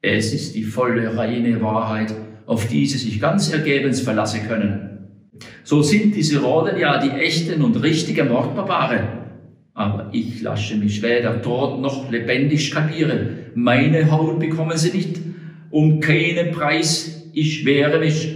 Es 0.01 0.33
ist 0.33 0.55
die 0.55 0.63
volle, 0.63 1.17
reine 1.17 1.61
Wahrheit, 1.61 2.15
auf 2.45 2.69
die 2.69 2.85
Sie 2.85 2.97
sich 2.97 3.19
ganz 3.19 3.51
ergebens 3.51 3.99
verlassen 3.99 4.47
können. 4.47 5.09
So 5.65 5.81
sind 5.81 6.15
diese 6.15 6.41
Roden 6.41 6.79
ja 6.79 6.99
die 6.99 7.09
echten 7.09 7.61
und 7.63 7.83
richtigen 7.83 8.29
Mordbarbare. 8.29 9.09
Aber 9.73 10.09
ich 10.13 10.41
lasse 10.41 10.77
mich 10.77 11.01
weder 11.01 11.33
dort 11.33 11.81
noch 11.81 12.09
lebendig 12.09 12.69
skalpieren. 12.69 13.51
Meine 13.55 14.09
Haut 14.09 14.39
bekommen 14.39 14.77
sie 14.77 14.95
nicht. 14.95 15.17
Um 15.69 15.99
keinen 15.99 16.51
Preis. 16.51 17.14
Ich 17.37 17.65
wehre 17.65 17.99
mich. 17.99 18.33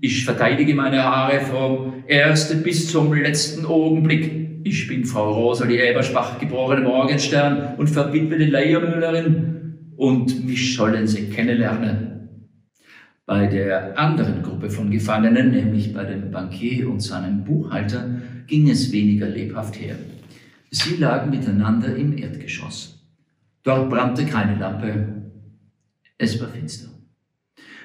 Ich 0.00 0.24
verteidige 0.24 0.74
meine 0.74 1.04
Haare 1.04 1.42
vom 1.42 2.02
ersten 2.08 2.64
bis 2.64 2.90
zum 2.90 3.14
letzten 3.14 3.64
Augenblick. 3.64 4.64
Ich 4.64 4.88
bin 4.88 5.04
Frau 5.04 5.32
Rosalie 5.32 5.80
Eberspach, 5.80 6.40
geborene 6.40 6.80
Morgenstern 6.80 7.76
und 7.76 7.88
verwitwete 7.88 8.46
Leiermüllerin. 8.46 9.94
Und 9.96 10.44
mich 10.44 10.74
sollen 10.74 11.06
Sie 11.06 11.30
kennenlernen. 11.30 12.48
Bei 13.26 13.46
der 13.46 13.96
anderen 13.96 14.42
Gruppe 14.42 14.70
von 14.70 14.90
Gefangenen, 14.90 15.52
nämlich 15.52 15.94
bei 15.94 16.04
dem 16.04 16.32
Bankier 16.32 16.90
und 16.90 16.98
seinem 16.98 17.44
Buchhalter, 17.44 18.22
ging 18.48 18.68
es 18.68 18.90
weniger 18.90 19.28
lebhaft 19.28 19.80
her. 19.80 19.94
Sie 20.68 20.96
lagen 20.96 21.30
miteinander 21.30 21.94
im 21.94 22.18
Erdgeschoss. 22.18 23.06
Dort 23.62 23.88
brannte 23.88 24.26
keine 24.26 24.58
Lampe. 24.58 25.30
Es 26.18 26.40
war 26.40 26.48
finster. 26.48 26.91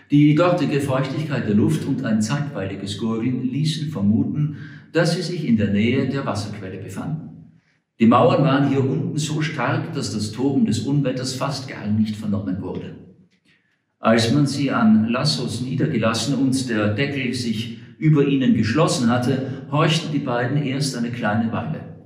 Die 0.09 0.35
dortige 0.35 0.79
Feuchtigkeit 0.79 1.47
der 1.47 1.55
Luft 1.55 1.85
und 1.85 2.05
ein 2.05 2.21
zeitweiliges 2.21 2.97
Gurgeln 2.97 3.43
ließen 3.43 3.89
vermuten, 3.89 4.55
dass 4.93 5.15
sie 5.15 5.21
sich 5.21 5.45
in 5.45 5.57
der 5.57 5.71
Nähe 5.71 6.07
der 6.07 6.25
Wasserquelle 6.25 6.77
befanden. 6.77 7.27
Die 7.99 8.05
Mauern 8.05 8.43
waren 8.43 8.69
hier 8.69 8.79
unten 8.79 9.17
so 9.17 9.41
stark, 9.41 9.93
dass 9.93 10.13
das 10.13 10.31
Toben 10.31 10.65
des 10.65 10.79
Unwetters 10.79 11.33
fast 11.33 11.67
gar 11.67 11.87
nicht 11.87 12.15
vernommen 12.15 12.61
wurde. 12.61 12.95
Als 13.99 14.31
man 14.31 14.47
sie 14.47 14.71
an 14.71 15.09
Lassos 15.09 15.59
niedergelassen 15.59 16.35
und 16.35 16.69
der 16.69 16.93
Deckel 16.93 17.33
sich 17.33 17.79
über 17.97 18.25
ihnen 18.25 18.53
geschlossen 18.53 19.09
hatte, 19.09 19.65
horchten 19.71 20.13
die 20.13 20.19
beiden 20.19 20.63
erst 20.63 20.95
eine 20.95 21.11
kleine 21.11 21.51
Weile. 21.51 21.97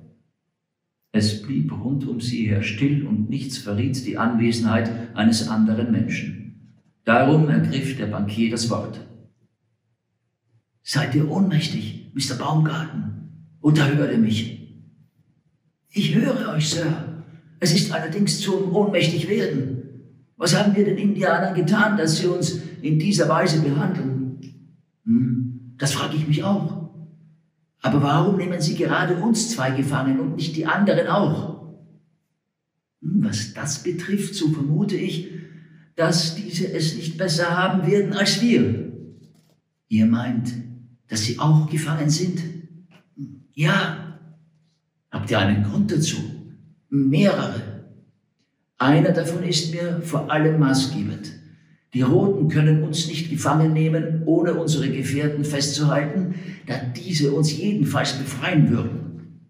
Es 1.12 1.43
blieb 1.43 1.72
rund 1.72 2.08
um 2.08 2.20
sie 2.20 2.48
her 2.48 2.63
still 2.63 3.05
und 3.05 3.29
nichts 3.29 3.60
verriet 3.60 4.08
die 4.08 4.17
Anwesenheit 4.17 4.89
eines 5.13 5.50
anderen 5.50 5.91
Menschen. 5.91 6.40
Darum 7.03 7.50
ergriff 7.50 7.98
der 7.98 8.08
Bankier 8.08 8.51
das 8.51 8.70
Wort. 8.70 9.00
Seid 10.84 11.15
ihr 11.15 11.29
ohnmächtig, 11.29 12.12
Mr. 12.13 12.36
Baumgarten? 12.36 13.58
Unterhört 13.60 14.12
ihr 14.12 14.17
mich? 14.17 14.62
Ich 15.89 16.15
höre 16.15 16.50
euch, 16.53 16.70
Sir. 16.70 17.24
Es 17.60 17.74
ist 17.74 17.91
allerdings 17.91 18.39
zum 18.39 18.75
ohnmächtig 18.75 19.29
werden. 19.29 19.81
Was 20.38 20.58
haben 20.58 20.75
wir 20.75 20.86
den 20.86 20.98
Indianern 20.98 21.53
getan, 21.53 21.98
dass 21.98 22.17
sie 22.17 22.27
uns 22.27 22.60
in 22.81 22.98
dieser 22.98 23.29
Weise 23.29 23.62
behandeln? 23.62 24.39
Hm, 25.05 25.75
das 25.77 25.93
frage 25.93 26.15
ich 26.15 26.27
mich 26.27 26.43
auch. 26.43 26.89
Aber 27.81 28.01
warum 28.01 28.38
nehmen 28.38 28.62
sie 28.62 28.75
gerade 28.75 29.15
uns 29.15 29.51
zwei 29.51 29.72
gefangen 29.72 30.20
und 30.20 30.36
nicht 30.36 30.55
die 30.55 30.65
anderen 30.65 31.08
auch? 31.08 31.75
Hm, 33.01 33.24
was 33.24 33.53
das 33.53 33.84
betrifft, 33.84 34.34
so 34.34 34.50
vermute 34.50 34.96
ich, 34.96 35.29
dass 35.95 36.36
diese 36.36 36.71
es 36.74 36.95
nicht 36.95 37.17
besser 37.17 37.57
haben 37.57 37.86
werden 37.86 38.13
als 38.13 38.41
wir. 38.41 38.91
Ihr 39.88 40.05
meint, 40.05 40.53
dass 41.07 41.24
sie 41.25 41.38
auch 41.39 41.69
gefangen 41.69 42.10
sind? 42.10 42.41
Ja. 43.53 44.17
Habt 45.12 45.29
ihr 45.29 45.39
einen 45.39 45.63
Grund 45.63 45.91
dazu? 45.91 46.17
Mehrere. 46.89 47.62
Einer 48.77 49.12
davon 49.12 49.43
ist 49.43 49.74
mir 49.74 50.01
vor 50.01 50.31
allem 50.31 50.60
maßgebend. 50.60 51.33
Die 51.93 52.01
Roten 52.01 52.48
können 52.48 52.83
uns 52.83 53.07
nicht 53.07 53.29
gefangen 53.29 53.74
nehmen, 53.74 54.24
ohne 54.25 54.53
unsere 54.53 54.89
Gefährten 54.89 55.43
festzuhalten, 55.43 56.36
da 56.65 56.75
diese 56.77 57.33
uns 57.33 57.55
jedenfalls 57.55 58.13
befreien 58.13 58.69
würden. 58.69 59.50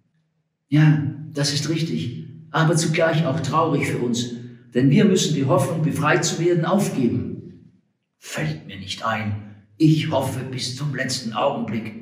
Ja, 0.69 1.03
das 1.33 1.53
ist 1.53 1.69
richtig, 1.69 2.25
aber 2.49 2.75
zugleich 2.75 3.25
auch 3.25 3.39
traurig 3.41 3.85
für 3.87 3.99
uns, 3.99 4.31
denn 4.73 4.89
wir 4.89 5.05
müssen 5.05 5.35
die 5.35 5.45
Hoffnung, 5.45 5.81
befreit 5.81 6.23
zu 6.23 6.39
werden, 6.39 6.65
aufgeben. 6.65 7.71
Fällt 8.17 8.67
mir 8.67 8.77
nicht 8.77 9.05
ein. 9.05 9.35
Ich 9.77 10.11
hoffe 10.11 10.41
bis 10.43 10.75
zum 10.75 10.95
letzten 10.95 11.33
Augenblick. 11.33 11.93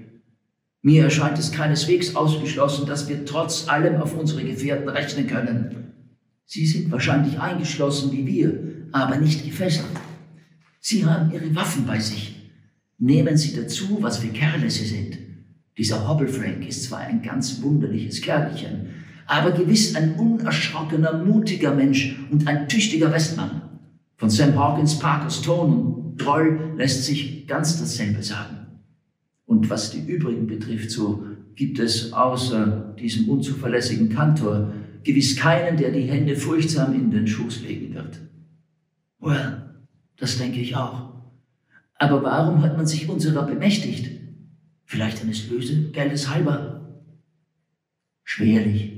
Mir 0.81 1.03
erscheint 1.03 1.38
es 1.38 1.51
keineswegs 1.51 2.15
ausgeschlossen, 2.15 2.85
dass 2.85 3.09
wir 3.09 3.25
trotz 3.25 3.67
allem 3.67 4.01
auf 4.01 4.17
unsere 4.17 4.43
Gefährten 4.43 4.89
rechnen 4.89 5.27
können. 5.27 5.93
Sie 6.45 6.65
sind 6.65 6.91
wahrscheinlich 6.91 7.39
eingeschlossen 7.39 8.11
wie 8.11 8.25
wir, 8.25 8.59
aber 8.91 9.17
nicht 9.17 9.45
gefesselt. 9.45 9.85
Sie 10.79 11.05
haben 11.05 11.31
ihre 11.31 11.53
Waffen 11.55 11.85
bei 11.85 11.99
sich. 11.99 12.35
Nehmen 12.97 13.38
Sie 13.38 13.55
dazu, 13.55 13.97
was 14.01 14.17
für 14.17 14.29
Kerle 14.29 14.69
Sie 14.69 14.85
sind. 14.85 15.17
Dieser 15.77 16.07
Hobblefrank 16.07 16.67
ist 16.67 16.83
zwar 16.83 16.99
ein 16.99 17.21
ganz 17.21 17.61
wunderliches 17.61 18.21
Kerlchen, 18.21 18.89
aber 19.29 19.51
gewiss 19.51 19.95
ein 19.95 20.15
unerschrockener, 20.15 21.24
mutiger 21.24 21.74
Mensch 21.74 22.17
und 22.31 22.48
ein 22.48 22.67
tüchtiger 22.67 23.12
Westmann. 23.12 23.62
Von 24.17 24.29
Sam 24.29 24.57
Hawkins, 24.57 24.98
Parkers 24.98 25.41
Ton 25.43 25.74
und 25.74 26.17
Troll 26.17 26.74
lässt 26.77 27.05
sich 27.05 27.45
ganz 27.48 27.79
dasselbe 27.79 28.24
sagen. 28.24 28.57
Und 29.45 29.69
was 29.69 29.91
die 29.91 30.01
übrigen 30.01 30.48
betrifft, 30.48 30.89
so 30.89 31.24
gibt 31.55 31.77
es 31.77 32.12
außer 32.12 32.95
diesem 33.00 33.29
unzuverlässigen 33.29 34.09
Kantor 34.09 34.74
gewiss 35.03 35.38
keinen, 35.38 35.77
der 35.77 35.91
die 35.91 36.09
Hände 36.09 36.36
furchtsam 36.36 36.93
in 36.93 37.12
den 37.12 37.27
Schoß 37.27 37.62
legen 37.62 37.93
wird. 37.93 38.19
Well, 39.19 39.62
das 40.17 40.39
denke 40.39 40.59
ich 40.59 40.75
auch. 40.75 41.13
Aber 41.95 42.24
warum 42.24 42.63
hat 42.63 42.77
man 42.77 42.88
sich 42.88 43.07
unserer 43.07 43.45
bemächtigt? 43.45 44.09
Vielleicht 44.86 45.21
eines 45.21 45.50
Lösegeldes 45.50 46.33
halber? 46.33 47.03
Schwerlich. 48.24 48.88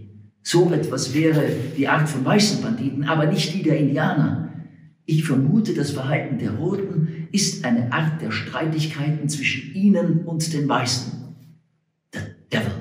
So 0.43 0.71
etwas 0.71 1.13
wäre 1.13 1.43
die 1.77 1.87
Art 1.87 2.09
von 2.09 2.25
weißen 2.25 2.61
Banditen, 2.61 3.03
aber 3.03 3.25
nicht 3.25 3.53
die 3.53 3.63
der 3.63 3.77
Indianer. 3.77 4.49
Ich 5.05 5.23
vermute, 5.23 5.73
das 5.73 5.91
Verhalten 5.91 6.39
der 6.39 6.51
Roten 6.51 7.27
ist 7.31 7.65
eine 7.65 7.91
Art 7.91 8.21
der 8.21 8.31
Streitigkeiten 8.31 9.29
zwischen 9.29 9.73
ihnen 9.73 10.23
und 10.25 10.53
den 10.53 10.67
Weißen. 10.67 11.11
The 12.13 12.19
Devil. 12.51 12.71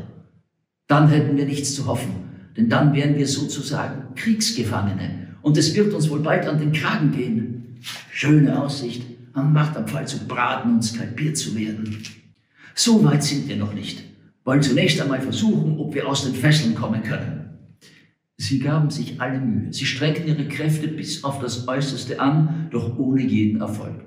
Dann 0.87 1.09
hätten 1.09 1.37
wir 1.37 1.45
nichts 1.45 1.75
zu 1.75 1.87
hoffen, 1.87 2.14
denn 2.57 2.69
dann 2.69 2.95
wären 2.95 3.17
wir 3.17 3.26
sozusagen 3.26 4.14
Kriegsgefangene 4.14 5.29
und 5.43 5.57
es 5.57 5.75
wird 5.75 5.95
uns 5.95 6.11
wohl 6.11 6.21
bald 6.21 6.47
an 6.47 6.59
den 6.59 6.73
Kragen 6.73 7.12
gehen. 7.12 7.79
Schöne 8.12 8.61
Aussicht, 8.61 9.02
am 9.33 9.52
Marterpfahl 9.52 10.07
zu 10.07 10.26
braten 10.26 10.75
und 10.75 10.83
skalpiert 10.83 11.37
zu 11.37 11.57
werden. 11.57 12.02
So 12.75 13.05
weit 13.05 13.23
sind 13.23 13.49
wir 13.49 13.57
noch 13.57 13.75
nicht. 13.75 14.05
Wollen 14.45 14.62
zunächst 14.62 15.00
einmal 15.00 15.21
versuchen, 15.21 15.79
ob 15.79 15.95
wir 15.95 16.09
aus 16.09 16.25
den 16.25 16.35
Fesseln 16.35 16.75
kommen 16.75 17.02
können. 17.02 17.39
Sie 18.40 18.59
gaben 18.59 18.88
sich 18.88 19.20
alle 19.20 19.38
Mühe. 19.38 19.70
Sie 19.70 19.85
streckten 19.85 20.26
ihre 20.26 20.49
Kräfte 20.49 20.88
bis 20.88 21.25
auf 21.25 21.40
das 21.40 21.68
Äußerste 21.68 22.20
an, 22.20 22.68
doch 22.70 22.99
ohne 22.99 23.20
jeden 23.20 23.61
Erfolg. 23.61 24.02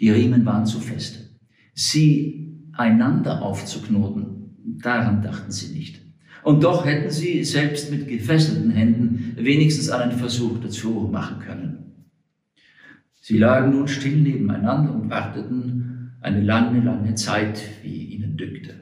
Die 0.00 0.08
Riemen 0.08 0.46
waren 0.46 0.64
zu 0.64 0.80
fest. 0.80 1.36
Sie 1.74 2.54
einander 2.72 3.42
aufzuknoten, 3.42 4.78
daran 4.82 5.20
dachten 5.20 5.50
sie 5.52 5.74
nicht. 5.74 6.00
Und 6.42 6.64
doch 6.64 6.86
hätten 6.86 7.10
sie 7.10 7.44
selbst 7.44 7.90
mit 7.90 8.08
gefesselten 8.08 8.70
Händen 8.70 9.34
wenigstens 9.36 9.90
einen 9.90 10.12
Versuch 10.12 10.58
dazu 10.58 11.10
machen 11.12 11.40
können. 11.40 12.06
Sie 13.20 13.36
lagen 13.36 13.72
nun 13.72 13.88
still 13.88 14.16
nebeneinander 14.16 14.94
und 14.94 15.10
warteten 15.10 16.12
eine 16.22 16.40
lange, 16.40 16.80
lange 16.80 17.14
Zeit, 17.14 17.60
wie 17.82 18.06
ihnen 18.06 18.38
dünkte. 18.38 18.72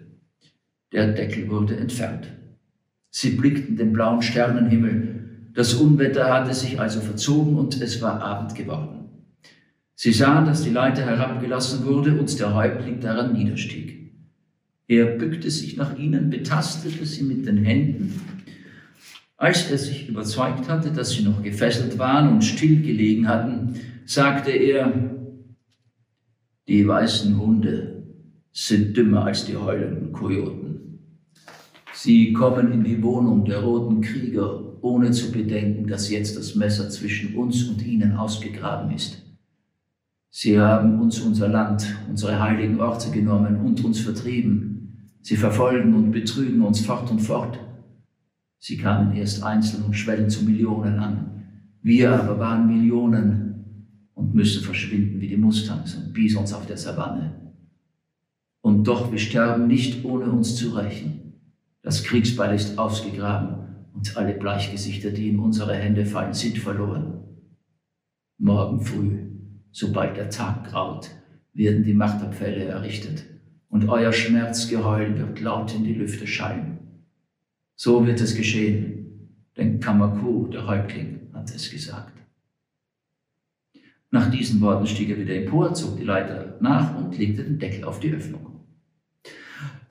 Der 0.92 1.14
Deckel 1.14 1.50
wurde 1.50 1.78
entfernt. 1.78 2.28
Sie 3.16 3.30
blickten 3.30 3.76
den 3.76 3.92
blauen 3.92 4.22
Sternenhimmel. 4.22 5.50
Das 5.54 5.74
Unwetter 5.74 6.34
hatte 6.34 6.52
sich 6.52 6.80
also 6.80 6.98
verzogen 6.98 7.54
und 7.54 7.80
es 7.80 8.02
war 8.02 8.20
Abend 8.20 8.56
geworden. 8.56 9.04
Sie 9.94 10.12
sahen, 10.12 10.46
dass 10.46 10.64
die 10.64 10.70
Leiter 10.70 11.06
herabgelassen 11.06 11.84
wurde 11.84 12.18
und 12.18 12.40
der 12.40 12.56
Häuptling 12.56 12.98
daran 12.98 13.32
niederstieg. 13.32 14.10
Er 14.88 15.04
bückte 15.04 15.48
sich 15.48 15.76
nach 15.76 15.96
ihnen, 15.96 16.28
betastete 16.28 17.06
sie 17.06 17.22
mit 17.22 17.46
den 17.46 17.58
Händen. 17.58 18.20
Als 19.36 19.70
er 19.70 19.78
sich 19.78 20.08
überzeugt 20.08 20.68
hatte, 20.68 20.90
dass 20.90 21.12
sie 21.12 21.22
noch 21.22 21.40
gefesselt 21.40 21.96
waren 22.00 22.32
und 22.32 22.42
still 22.42 22.82
gelegen 22.82 23.28
hatten, 23.28 23.74
sagte 24.06 24.50
er, 24.50 24.92
die 26.66 26.88
weißen 26.88 27.38
Hunde 27.38 28.02
sind 28.50 28.96
dümmer 28.96 29.26
als 29.26 29.44
die 29.44 29.56
heulenden 29.56 30.10
Kojoten. 30.10 30.73
Sie 32.04 32.34
kommen 32.34 32.70
in 32.70 32.84
die 32.84 33.02
Wohnung 33.02 33.46
der 33.46 33.60
roten 33.60 34.02
Krieger, 34.02 34.60
ohne 34.82 35.10
zu 35.12 35.32
bedenken, 35.32 35.86
dass 35.86 36.10
jetzt 36.10 36.36
das 36.36 36.54
Messer 36.54 36.90
zwischen 36.90 37.34
uns 37.34 37.64
und 37.64 37.82
ihnen 37.82 38.12
ausgegraben 38.12 38.94
ist. 38.94 39.22
Sie 40.28 40.60
haben 40.60 41.00
uns 41.00 41.20
unser 41.20 41.48
Land, 41.48 41.96
unsere 42.06 42.38
heiligen 42.38 42.78
Orte 42.78 43.10
genommen 43.10 43.56
und 43.56 43.82
uns 43.82 44.00
vertrieben. 44.00 45.12
Sie 45.22 45.38
verfolgen 45.38 45.94
und 45.94 46.10
betrügen 46.10 46.60
uns 46.60 46.80
fort 46.84 47.10
und 47.10 47.20
fort. 47.20 47.58
Sie 48.58 48.76
kamen 48.76 49.16
erst 49.16 49.42
einzeln 49.42 49.84
und 49.84 49.94
schwellen 49.94 50.28
zu 50.28 50.44
Millionen 50.44 50.98
an. 50.98 51.46
Wir 51.80 52.12
aber 52.12 52.38
waren 52.38 52.66
Millionen 52.66 53.64
und 54.12 54.34
müssen 54.34 54.62
verschwinden 54.62 55.22
wie 55.22 55.28
die 55.28 55.38
Mustangs 55.38 55.94
und 55.94 56.12
Bisons 56.12 56.52
auf 56.52 56.66
der 56.66 56.76
Savanne. 56.76 57.32
Und 58.60 58.86
doch, 58.86 59.10
wir 59.10 59.18
sterben 59.18 59.66
nicht, 59.68 60.04
ohne 60.04 60.26
uns 60.26 60.56
zu 60.56 60.76
rächen. 60.76 61.23
Das 61.84 62.02
Kriegsbeil 62.02 62.54
ist 62.54 62.78
ausgegraben 62.78 63.90
und 63.92 64.16
alle 64.16 64.32
Bleichgesichter, 64.32 65.10
die 65.10 65.28
in 65.28 65.38
unsere 65.38 65.74
Hände 65.74 66.06
fallen, 66.06 66.32
sind 66.32 66.56
verloren. 66.56 67.22
Morgen 68.38 68.80
früh, 68.80 69.18
sobald 69.70 70.16
der 70.16 70.30
Tag 70.30 70.64
graut, 70.70 71.10
werden 71.52 71.84
die 71.84 71.92
Marterpfähle 71.92 72.64
errichtet 72.64 73.26
und 73.68 73.86
euer 73.90 74.14
Schmerzgeheul 74.14 75.18
wird 75.18 75.42
laut 75.42 75.74
in 75.74 75.84
die 75.84 75.92
Lüfte 75.92 76.26
schallen. 76.26 76.78
So 77.76 78.06
wird 78.06 78.22
es 78.22 78.34
geschehen, 78.34 79.44
denn 79.58 79.78
Kamaku, 79.78 80.48
der 80.48 80.66
Häuptling, 80.66 81.28
hat 81.34 81.54
es 81.54 81.70
gesagt. 81.70 82.14
Nach 84.10 84.30
diesen 84.30 84.62
Worten 84.62 84.86
stieg 84.86 85.10
er 85.10 85.18
wieder 85.18 85.34
empor, 85.34 85.74
zog 85.74 85.98
die 85.98 86.04
Leiter 86.04 86.56
nach 86.62 86.96
und 86.96 87.18
legte 87.18 87.44
den 87.44 87.58
Deckel 87.58 87.84
auf 87.84 88.00
die 88.00 88.12
Öffnung. 88.12 88.53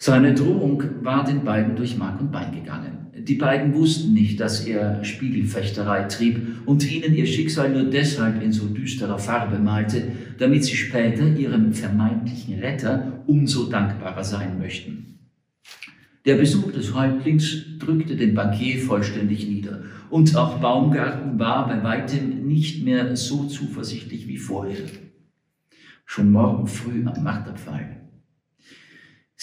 Seine 0.06 0.34
Drohung 0.34 0.84
war 1.00 1.24
den 1.24 1.46
beiden 1.46 1.78
durch 1.78 1.98
Mark 1.98 2.20
und 2.20 2.30
Bein 2.30 2.52
gegangen. 2.52 3.08
Die 3.18 3.36
beiden 3.36 3.74
wussten 3.74 4.12
nicht, 4.12 4.38
dass 4.38 4.68
er 4.68 5.02
Spiegelfechterei 5.06 6.04
trieb 6.10 6.42
und 6.66 6.92
ihnen 6.92 7.16
ihr 7.16 7.26
Schicksal 7.26 7.70
nur 7.70 7.86
deshalb 7.86 8.44
in 8.44 8.52
so 8.52 8.66
düsterer 8.66 9.18
Farbe 9.18 9.60
malte, 9.60 10.12
damit 10.40 10.66
sie 10.66 10.76
später 10.76 11.26
ihrem 11.26 11.72
vermeintlichen 11.72 12.60
Retter 12.60 13.24
umso 13.28 13.70
dankbarer 13.70 14.26
sein 14.26 14.60
möchten. 14.60 15.20
Der 16.26 16.36
Besuch 16.36 16.74
des 16.74 16.94
Häuptlings 16.94 17.64
drückte 17.80 18.18
den 18.18 18.34
Bankier 18.34 18.82
vollständig 18.82 19.48
nieder 19.48 19.84
und 20.10 20.36
auch 20.36 20.60
Baumgarten 20.60 21.40
war 21.40 21.66
bei 21.70 21.82
weitem 21.82 22.46
nicht 22.46 22.84
mehr 22.84 23.16
so 23.16 23.46
zuversichtlich 23.46 24.28
wie 24.28 24.38
vorher. 24.38 24.84
Schon 26.06 26.30
morgen 26.30 26.68
früh 26.68 27.06
am 27.06 27.24
Marterpfahl 27.24 28.03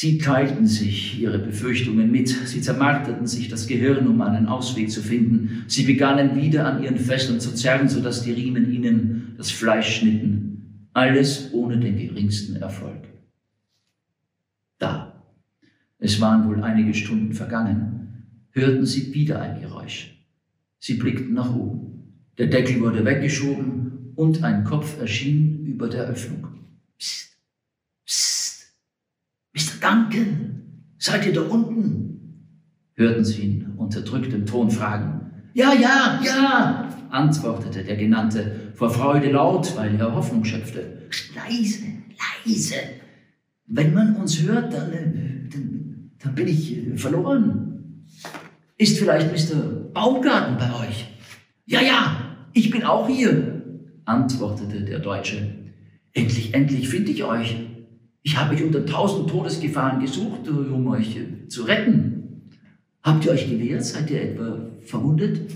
Sie 0.01 0.17
teilten 0.17 0.67
sich 0.67 1.21
ihre 1.21 1.39
Befürchtungen 1.39 2.11
mit, 2.11 2.29
sie 2.29 2.63
zermarterten 2.63 3.27
sich 3.27 3.49
das 3.49 3.67
Gehirn, 3.67 4.07
um 4.07 4.23
einen 4.23 4.47
Ausweg 4.47 4.91
zu 4.91 5.03
finden. 5.03 5.67
Sie 5.67 5.83
begannen 5.83 6.37
wieder 6.41 6.65
an 6.65 6.83
ihren 6.83 6.97
Fesseln 6.97 7.39
zu 7.39 7.55
zerren, 7.55 7.87
sodass 7.87 8.23
die 8.23 8.33
Riemen 8.33 8.73
ihnen 8.73 9.35
das 9.37 9.51
Fleisch 9.51 9.99
schnitten. 9.99 10.89
Alles 10.95 11.53
ohne 11.53 11.79
den 11.79 11.99
geringsten 11.99 12.57
Erfolg. 12.57 13.09
Da, 14.79 15.23
es 15.99 16.19
waren 16.19 16.49
wohl 16.49 16.63
einige 16.63 16.95
Stunden 16.95 17.35
vergangen, 17.35 18.47
hörten 18.53 18.87
sie 18.87 19.13
wieder 19.13 19.43
ein 19.43 19.61
Geräusch. 19.61 20.19
Sie 20.79 20.95
blickten 20.95 21.35
nach 21.35 21.55
oben. 21.55 22.25
Der 22.39 22.47
Deckel 22.47 22.81
wurde 22.81 23.05
weggeschoben 23.05 24.15
und 24.15 24.45
ein 24.45 24.65
Kopf 24.65 24.99
erschien 24.99 25.67
über 25.67 25.91
der 25.91 26.05
Öffnung. 26.05 26.47
Psst. 26.97 27.30
Mr. 29.55 29.81
Duncan, 29.81 30.85
seid 30.99 31.27
ihr 31.27 31.33
da 31.33 31.43
unten? 31.43 32.47
Hörten 32.95 33.25
sie 33.25 33.43
ihn 33.43 33.73
unterdrücktem 33.77 34.47
Ton 34.47 34.71
fragen. 34.71 35.33
Ja, 35.55 35.73
ja, 35.73 36.21
ja, 36.25 36.89
antwortete 37.11 37.83
der 37.83 37.97
Genannte 37.97 38.73
vor 38.75 38.91
Freude 38.91 39.31
laut, 39.31 39.77
weil 39.77 39.97
er 39.97 40.15
Hoffnung 40.15 40.45
schöpfte. 40.45 41.09
Leise, 41.35 41.85
leise. 42.47 42.77
Wenn 43.67 43.95
man 43.95 44.17
uns 44.17 44.43
hört, 44.43 44.73
dann, 44.73 44.93
äh, 44.93 45.49
dann, 45.53 46.11
dann 46.19 46.35
bin 46.35 46.49
ich 46.49 46.77
äh, 46.77 46.97
verloren. 46.97 48.05
Ist 48.79 48.99
vielleicht 48.99 49.33
Mr. 49.33 49.57
Baumgarten 49.93 50.57
bei 50.57 50.87
euch? 50.87 51.07
Ja, 51.67 51.81
ja, 51.81 52.37
ich 52.53 52.71
bin 52.71 52.85
auch 52.85 53.09
hier, 53.09 53.63
antwortete 54.05 54.83
der 54.83 55.01
Deutsche. 55.01 55.55
Endlich, 56.13 56.55
endlich 56.55 56.89
finde 56.89 57.13
ich 57.13 57.25
euch. 57.25 57.57
Ich 58.23 58.37
habe 58.37 58.55
euch 58.55 58.63
unter 58.63 58.85
tausend 58.85 59.31
Todesgefahren 59.31 60.01
gesucht, 60.01 60.47
um 60.49 60.87
euch 60.89 61.19
zu 61.49 61.63
retten. 61.63 62.51
Habt 63.03 63.25
ihr 63.25 63.33
euch 63.33 63.49
gewehrt? 63.49 63.85
Seid 63.85 64.11
ihr 64.11 64.23
etwa 64.23 64.59
verwundet? 64.83 65.51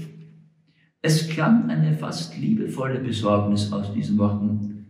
Es 1.02 1.28
klang 1.28 1.68
eine 1.68 1.92
fast 1.92 2.38
liebevolle 2.38 2.98
Besorgnis 2.98 3.70
aus 3.70 3.92
diesen 3.92 4.16
Worten. 4.16 4.86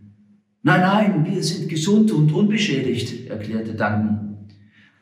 Nein, 0.63 0.81
nein, 0.81 1.25
wir 1.25 1.43
sind 1.43 1.67
gesund 1.67 2.11
und 2.11 2.31
unbeschädigt, 2.31 3.29
erklärte 3.29 3.71
Duncan. 3.71 4.47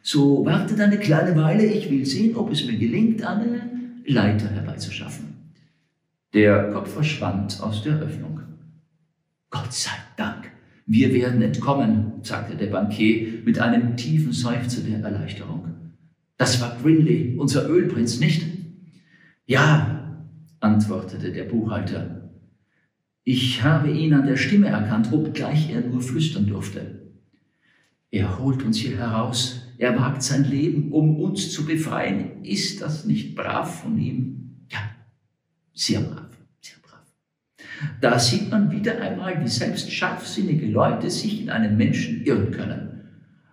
So 0.01 0.43
wartet 0.43 0.79
eine 0.81 0.97
kleine 0.97 1.35
Weile, 1.39 1.65
ich 1.65 1.89
will 1.89 2.05
sehen, 2.05 2.35
ob 2.35 2.51
es 2.51 2.65
mir 2.65 2.77
gelingt, 2.77 3.23
eine 3.23 3.69
Leiter 4.05 4.49
herbeizuschaffen. 4.49 5.53
Der 6.33 6.71
Kopf 6.71 6.91
verschwand 6.91 7.61
aus 7.61 7.83
der 7.83 7.99
Öffnung. 7.99 8.41
Gott 9.51 9.71
sei 9.71 9.91
Dank, 10.17 10.51
wir 10.85 11.13
werden 11.13 11.41
entkommen, 11.41 12.13
sagte 12.23 12.55
der 12.55 12.67
Bankier 12.67 13.41
mit 13.45 13.59
einem 13.59 13.95
tiefen 13.95 14.33
Seufzer 14.33 14.81
der 14.81 14.99
Erleichterung. 14.99 15.67
Das 16.37 16.59
war 16.61 16.77
Grinley, 16.81 17.35
unser 17.37 17.69
Ölprinz, 17.69 18.19
nicht? 18.19 18.43
Ja, 19.45 20.25
antwortete 20.59 21.31
der 21.31 21.45
Buchhalter. 21.45 22.31
Ich 23.23 23.63
habe 23.63 23.91
ihn 23.91 24.13
an 24.13 24.25
der 24.25 24.35
Stimme 24.35 24.67
erkannt, 24.67 25.13
obgleich 25.13 25.69
er 25.69 25.81
nur 25.81 26.01
flüstern 26.01 26.47
durfte. 26.47 27.13
Er 28.11 28.39
holt 28.39 28.63
uns 28.63 28.77
hier 28.77 28.97
heraus, 28.97 29.61
er 29.77 29.97
wagt 29.97 30.21
sein 30.21 30.43
Leben, 30.43 30.91
um 30.91 31.19
uns 31.19 31.51
zu 31.51 31.65
befreien. 31.65 32.43
Ist 32.43 32.81
das 32.81 33.05
nicht 33.05 33.35
brav 33.35 33.81
von 33.81 33.97
ihm? 33.97 34.65
Ja, 34.69 34.79
sehr 35.73 36.01
brav. 36.01 36.32
Da 38.01 38.19
sieht 38.19 38.51
man 38.51 38.71
wieder 38.71 39.01
einmal, 39.01 39.41
wie 39.43 39.47
selbst 39.47 39.91
scharfsinnige 39.91 40.67
Leute 40.67 41.09
sich 41.09 41.41
in 41.41 41.49
einen 41.49 41.77
Menschen 41.77 42.23
irren 42.23 42.51
können. 42.51 43.01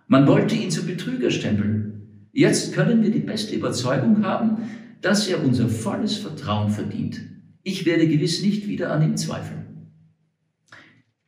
Man 0.07 0.27
wollte 0.27 0.55
ihn 0.55 0.71
zum 0.71 0.87
Betrüger 0.87 1.31
stempeln. 1.31 2.27
Jetzt 2.33 2.73
können 2.73 3.01
wir 3.01 3.11
die 3.11 3.19
beste 3.19 3.55
Überzeugung 3.55 4.23
haben, 4.25 4.69
dass 5.01 5.27
er 5.27 5.43
unser 5.43 5.67
volles 5.67 6.17
Vertrauen 6.17 6.69
verdient. 6.69 7.21
Ich 7.63 7.85
werde 7.85 8.07
gewiss 8.07 8.41
nicht 8.41 8.67
wieder 8.67 8.91
an 8.91 9.03
ihm 9.03 9.17
zweifeln. 9.17 9.61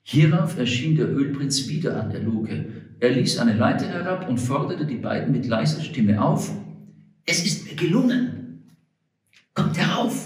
Hierauf 0.02 0.58
erschien 0.58 0.96
der 0.96 1.10
Ölprinz 1.10 1.68
wieder 1.70 2.02
an 2.02 2.10
der 2.10 2.22
Luke. 2.22 2.66
Er 3.00 3.12
ließ 3.12 3.38
eine 3.40 3.56
Leiter 3.56 3.88
herab 3.88 4.30
und 4.30 4.38
forderte 4.38 4.86
die 4.86 4.98
beiden 4.98 5.32
mit 5.32 5.48
leiser 5.48 5.82
Stimme 5.82 6.22
auf. 6.22 6.52
Es 7.26 7.46
ist 7.46 7.66
mir 7.66 7.76
gelungen. 7.76 8.64
Kommt 9.54 9.78
herauf. 9.78 10.23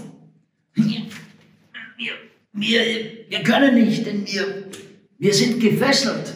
Wir, 2.59 2.81
wir, 3.29 3.43
können 3.43 3.75
nicht, 3.75 4.07
denn 4.07 4.25
wir, 4.25 4.65
wir 5.19 5.33
sind 5.33 5.59
gefesselt, 5.59 6.33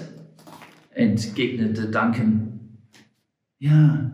entgegnete 0.93 1.87
Duncan. 1.89 2.59
Ja, 3.57 4.11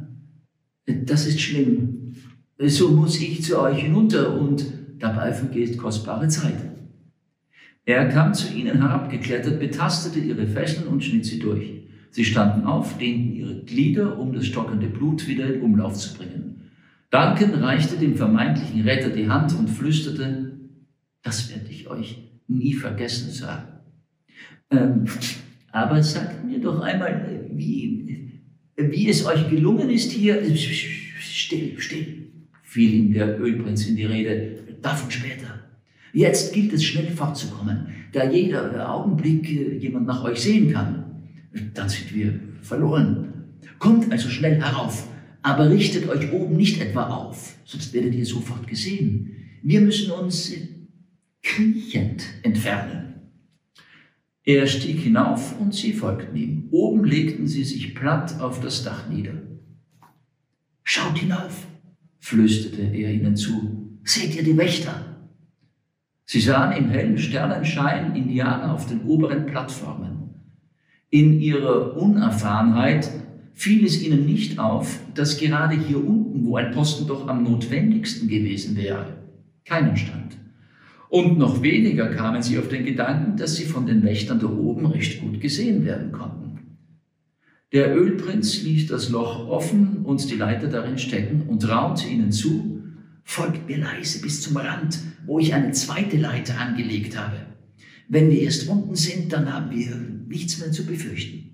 das 0.86 1.28
ist 1.28 1.42
schlimm. 1.42 2.14
So 2.58 2.92
muss 2.92 3.20
ich 3.20 3.44
zu 3.44 3.60
euch 3.60 3.82
hinunter 3.82 4.40
und 4.40 4.66
dabei 5.00 5.34
vergeht 5.34 5.78
kostbare 5.78 6.30
Zeit. 6.30 6.58
Er 7.84 8.08
kam 8.08 8.34
zu 8.34 8.54
ihnen 8.54 8.82
herabgeklettert, 8.82 9.60
betastete 9.60 10.20
ihre 10.20 10.48
Fesseln 10.48 10.88
und 10.88 11.04
schnitt 11.04 11.26
sie 11.26 11.40
durch. 11.40 11.84
Sie 12.12 12.24
standen 12.24 12.66
auf, 12.66 12.98
dehnten 12.98 13.34
ihre 13.36 13.64
Glieder, 13.64 14.18
um 14.18 14.34
das 14.34 14.46
stockende 14.46 14.88
Blut 14.88 15.28
wieder 15.28 15.54
in 15.54 15.62
Umlauf 15.62 15.96
zu 15.96 16.18
bringen. 16.18 16.72
Duncan 17.12 17.54
reichte 17.56 17.98
dem 17.98 18.16
vermeintlichen 18.16 18.82
Retter 18.82 19.10
die 19.10 19.30
Hand 19.30 19.54
und 19.58 19.70
flüsterte, 19.70 20.57
das 21.28 21.50
werde 21.50 21.70
ich 21.70 21.90
euch 21.90 22.24
nie 22.48 22.74
vergessen, 22.74 23.30
Sir. 23.32 23.82
Ähm, 24.72 25.04
aber 25.74 26.02
sagt 26.02 26.46
mir 26.46 26.60
doch 26.62 26.80
einmal, 26.80 27.50
wie, 27.52 28.32
wie 28.78 29.10
es 29.10 29.26
euch 29.26 29.50
gelungen 29.50 29.90
ist 29.90 30.12
hier. 30.14 30.42
Still, 30.56 31.80
still, 31.80 32.32
fiel 32.64 32.94
ihm 32.94 33.14
der 33.14 33.40
Ölprinz 33.42 33.88
in 33.88 33.98
die 33.98 34.06
Rede. 34.06 34.58
Davon 34.82 35.12
später. 35.12 35.60
Jetzt 36.14 36.54
gilt 36.54 36.72
es 36.72 36.86
schnell 36.86 37.12
fortzukommen, 37.12 37.88
da 38.14 38.30
jeder 38.32 38.90
Augenblick 38.90 39.50
äh, 39.52 39.78
jemand 39.78 40.08
nach 40.08 40.24
euch 40.24 40.40
sehen 40.40 40.72
kann. 40.72 41.04
Dann 41.74 41.90
sind 41.90 42.16
wir 42.16 42.40
verloren. 42.62 43.34
Kommt 43.80 44.10
also 44.14 44.30
schnell 44.30 44.62
herauf, 44.62 45.10
aber 45.42 45.70
richtet 45.70 46.08
euch 46.08 46.32
oben 46.32 46.56
nicht 46.56 46.80
etwa 46.82 47.08
auf, 47.08 47.58
sonst 47.66 47.94
werdet 47.94 48.16
ihr 48.16 48.26
sofort 48.26 48.66
gesehen. 48.66 49.36
Wir 49.62 49.82
müssen 49.82 50.12
uns 50.12 50.54
kriechend 51.48 52.26
entfernen. 52.44 53.32
Er 54.44 54.68
stieg 54.68 55.00
hinauf 55.00 55.60
und 55.60 55.74
sie 55.74 55.94
folgten 55.94 56.36
ihm. 56.36 56.68
Oben 56.72 57.06
legten 57.06 57.48
sie 57.48 57.64
sich 57.64 57.96
platt 57.96 58.40
auf 58.42 58.60
das 58.60 58.84
Dach 58.84 59.10
nieder. 59.10 59.34
Schaut 60.84 61.18
hinauf, 61.18 61.66
flüsterte 62.20 62.82
er 62.82 63.12
ihnen 63.12 63.36
zu. 63.36 64.00
Seht 64.04 64.36
ihr 64.36 64.44
die 64.44 64.58
Wächter? 64.58 65.30
Sie 66.26 66.42
sahen 66.42 66.76
im 66.76 66.90
hellen 66.90 67.18
Sternenschein 67.18 68.16
Indianer 68.16 68.74
auf 68.74 68.86
den 68.88 69.04
oberen 69.04 69.46
Plattformen. 69.46 70.36
In 71.10 71.40
ihrer 71.40 71.96
Unerfahrenheit 71.96 73.10
fiel 73.54 73.86
es 73.86 74.04
ihnen 74.04 74.26
nicht 74.26 74.60
auf, 74.60 75.00
dass 75.16 75.38
gerade 75.38 75.76
hier 75.76 76.06
unten, 76.06 76.46
wo 76.46 76.58
ein 76.58 76.72
Posten 76.72 77.08
doch 77.08 77.28
am 77.30 77.44
notwendigsten 77.44 78.28
gewesen 78.28 78.76
wäre, 78.76 79.24
keinen 79.64 79.96
stand. 79.96 80.38
Und 81.10 81.38
noch 81.38 81.62
weniger 81.62 82.10
kamen 82.10 82.42
sie 82.42 82.58
auf 82.58 82.68
den 82.68 82.86
Gedanken, 82.86 83.38
dass 83.38 83.56
sie 83.56 83.66
von 83.66 83.86
den 83.86 84.04
Wächtern 84.04 84.40
da 84.40 84.48
oben 84.48 84.86
recht 84.88 85.22
gut 85.22 85.40
gesehen 85.40 85.86
werden 85.86 86.12
konnten. 86.12 86.78
Der 87.74 87.96
Ölprinz 87.96 88.62
ließ 88.64 88.88
das 88.88 89.10
Loch 89.10 89.48
offen 89.48 90.06
und 90.06 90.30
die 90.30 90.36
Leiter 90.36 90.68
darin 90.68 90.98
stecken 90.98 91.44
und 91.48 91.68
raunte 91.68 92.08
ihnen 92.08 92.32
zu, 92.32 92.82
folgt 93.24 93.68
mir 93.68 93.78
leise 93.78 94.22
bis 94.22 94.42
zum 94.42 94.58
Rand, 94.58 95.00
wo 95.26 95.40
ich 95.40 95.54
eine 95.54 95.72
zweite 95.72 96.18
Leiter 96.18 96.60
angelegt 96.60 97.18
habe. 97.18 97.38
Wenn 98.08 98.30
wir 98.30 98.42
erst 98.42 98.70
unten 98.70 98.96
sind, 98.96 99.34
dann 99.34 99.54
haben 99.54 99.70
wir 99.72 99.96
nichts 100.28 100.60
mehr 100.60 100.72
zu 100.72 100.86
befürchten. 100.86 101.48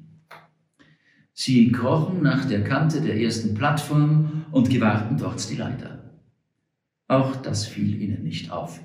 Sie 1.34 1.72
krochen 1.72 2.22
nach 2.22 2.46
der 2.46 2.64
Kante 2.64 3.02
der 3.02 3.20
ersten 3.20 3.56
Plattform 3.56 4.46
und 4.52 4.70
gewahrten 4.70 5.18
dort 5.18 5.50
die 5.50 5.56
Leiter. 5.56 6.22
Auch 7.08 7.36
das 7.38 7.66
fiel 7.66 8.00
ihnen 8.00 8.24
nicht 8.24 8.52
auf. 8.52 8.80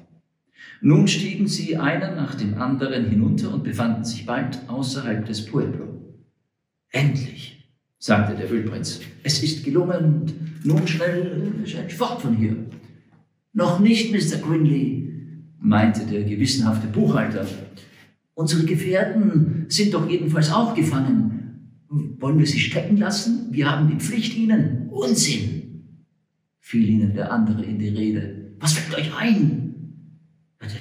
Nun 0.80 1.08
stiegen 1.08 1.48
sie 1.48 1.76
einer 1.76 2.14
nach 2.14 2.34
dem 2.34 2.54
anderen 2.60 3.06
hinunter 3.10 3.52
und 3.52 3.64
befanden 3.64 4.04
sich 4.04 4.26
bald 4.26 4.58
außerhalb 4.68 5.24
des 5.26 5.44
Pueblo. 5.46 5.98
Endlich, 6.90 7.68
sagte 7.98 8.36
der 8.36 8.50
Ölprinz, 8.50 9.00
es 9.22 9.42
ist 9.42 9.64
gelungen, 9.64 10.58
nun 10.64 10.86
schnell, 10.86 11.52
schnell 11.64 11.90
fort 11.90 12.22
von 12.22 12.36
hier. 12.36 12.56
Noch 13.52 13.80
nicht, 13.80 14.12
Mr. 14.12 14.38
Grinley, 14.38 15.08
meinte 15.60 16.06
der 16.06 16.22
gewissenhafte 16.22 16.86
Buchhalter. 16.86 17.46
Unsere 18.34 18.64
Gefährten 18.64 19.66
sind 19.68 19.94
doch 19.94 20.08
jedenfalls 20.08 20.52
auch 20.52 20.74
gefangen. 20.74 21.78
Wollen 21.88 22.38
wir 22.38 22.46
sie 22.46 22.60
stecken 22.60 22.98
lassen? 22.98 23.48
Wir 23.50 23.70
haben 23.70 23.88
die 23.88 23.96
Pflicht 23.96 24.36
ihnen. 24.36 24.88
Unsinn, 24.90 26.04
fiel 26.60 26.88
ihnen 26.88 27.14
der 27.14 27.32
andere 27.32 27.64
in 27.64 27.78
die 27.78 27.88
Rede. 27.88 28.54
Was 28.60 28.74
fällt 28.74 28.98
euch 28.98 29.16
ein? 29.16 29.67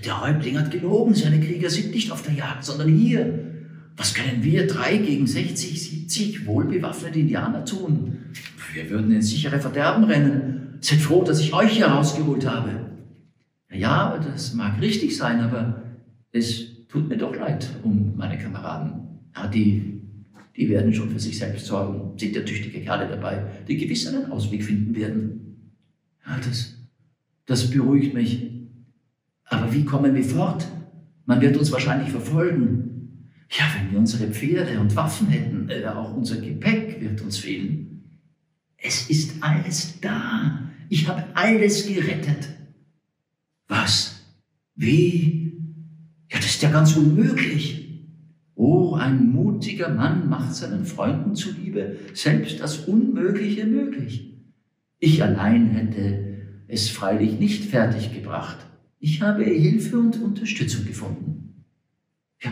Der 0.04 0.22
Häuptling 0.22 0.58
hat 0.60 0.72
gelogen, 0.72 1.14
seine 1.14 1.40
Krieger 1.40 1.70
sind 1.70 1.92
nicht 1.92 2.12
auf 2.12 2.22
der 2.24 2.34
Jagd, 2.34 2.64
sondern 2.66 2.90
hier. 2.90 3.48
Was 3.96 4.14
können 4.14 4.44
wir 4.44 4.68
drei 4.68 4.98
gegen 4.98 5.26
60, 5.26 5.82
70 5.82 6.46
wohlbewaffnete 6.46 7.20
Indianer 7.20 7.66
tun? 7.66 8.18
Wir 8.74 8.90
würden 8.90 9.12
ins 9.12 9.30
sichere 9.30 9.60
Verderben 9.60 10.04
rennen. 10.04 10.78
Seid 10.82 11.00
froh, 11.00 11.24
dass 11.24 11.40
ich 11.40 11.54
euch 11.54 11.72
hier 11.72 11.88
rausgeholt 11.88 12.48
habe. 12.48 12.92
Ja, 13.72 14.20
das 14.20 14.54
mag 14.54 14.80
richtig 14.82 15.18
sein, 15.18 15.40
aber 15.40 15.84
es 16.32 16.88
tut 16.88 17.10
mir 17.10 17.18
doch 17.18 17.36
leid 17.36 17.68
um 17.84 18.16
meine 18.16 18.38
Kameraden. 18.38 19.20
Ja, 19.36 19.48
die, 19.48 20.02
die 20.56 20.70
werden 20.70 20.94
schon 20.94 21.10
für 21.10 21.20
sich 21.20 21.38
selbst 21.38 21.66
sorgen. 21.66 22.18
Sind 22.18 22.36
ja 22.36 22.44
tüchtige 22.44 22.82
Kerle 22.82 23.08
dabei, 23.08 23.46
die 23.68 23.78
gewiss 23.78 24.08
einen 24.08 24.32
Ausweg 24.32 24.64
finden 24.64 24.96
werden. 24.96 25.72
Ja, 26.26 26.38
das, 26.38 26.76
das 27.46 27.70
beruhigt 27.72 28.14
mich. 28.14 28.57
Aber 29.50 29.74
wie 29.74 29.86
kommen 29.86 30.14
wir 30.14 30.24
fort? 30.24 30.68
Man 31.26 31.42
wird 31.42 31.58
uns 31.58 31.72
wahrscheinlich 31.72 32.10
verfolgen. 32.10 33.32
Ja, 33.50 33.66
wenn 33.76 33.92
wir 33.92 34.00
unsere 34.00 34.28
Pferde 34.28 34.80
und 34.80 34.96
Waffen 34.96 35.28
hätten, 35.28 35.70
äh, 35.70 35.86
auch 35.86 36.14
unser 36.14 36.38
Gepäck 36.38 37.02
wird 37.02 37.22
uns 37.22 37.38
fehlen. 37.38 38.20
Es 38.78 39.10
ist 39.10 39.42
alles 39.42 40.00
da. 40.02 40.70
Ich 40.90 41.08
habe 41.08 41.24
alles 41.34 41.88
gerettet. 41.88 42.50
Was? 43.68 44.22
Wie? 44.76 45.54
Ja, 46.30 46.38
das 46.38 46.48
ist 46.48 46.62
ja 46.62 46.70
ganz 46.70 46.96
unmöglich. 46.96 47.88
Oh, 48.56 48.96
ein 48.96 49.32
mutiger 49.32 49.90
Mann 49.90 50.30
macht 50.30 50.56
seinen 50.56 50.86
Freunden 50.86 51.36
zuliebe 51.36 51.98
selbst 52.14 52.60
das 52.60 52.80
Unmögliche 52.80 53.66
möglich. 53.66 54.34
Ich 55.00 55.24
allein 55.24 55.68
hätte 55.68 56.38
es 56.68 56.90
freilich 56.90 57.40
nicht 57.40 57.66
fertiggebracht. 57.66 58.58
Ich 59.00 59.22
habe 59.22 59.44
Hilfe 59.44 59.98
und 60.00 60.20
Unterstützung 60.22 60.86
gefunden. 60.86 61.64
Ja, 62.42 62.52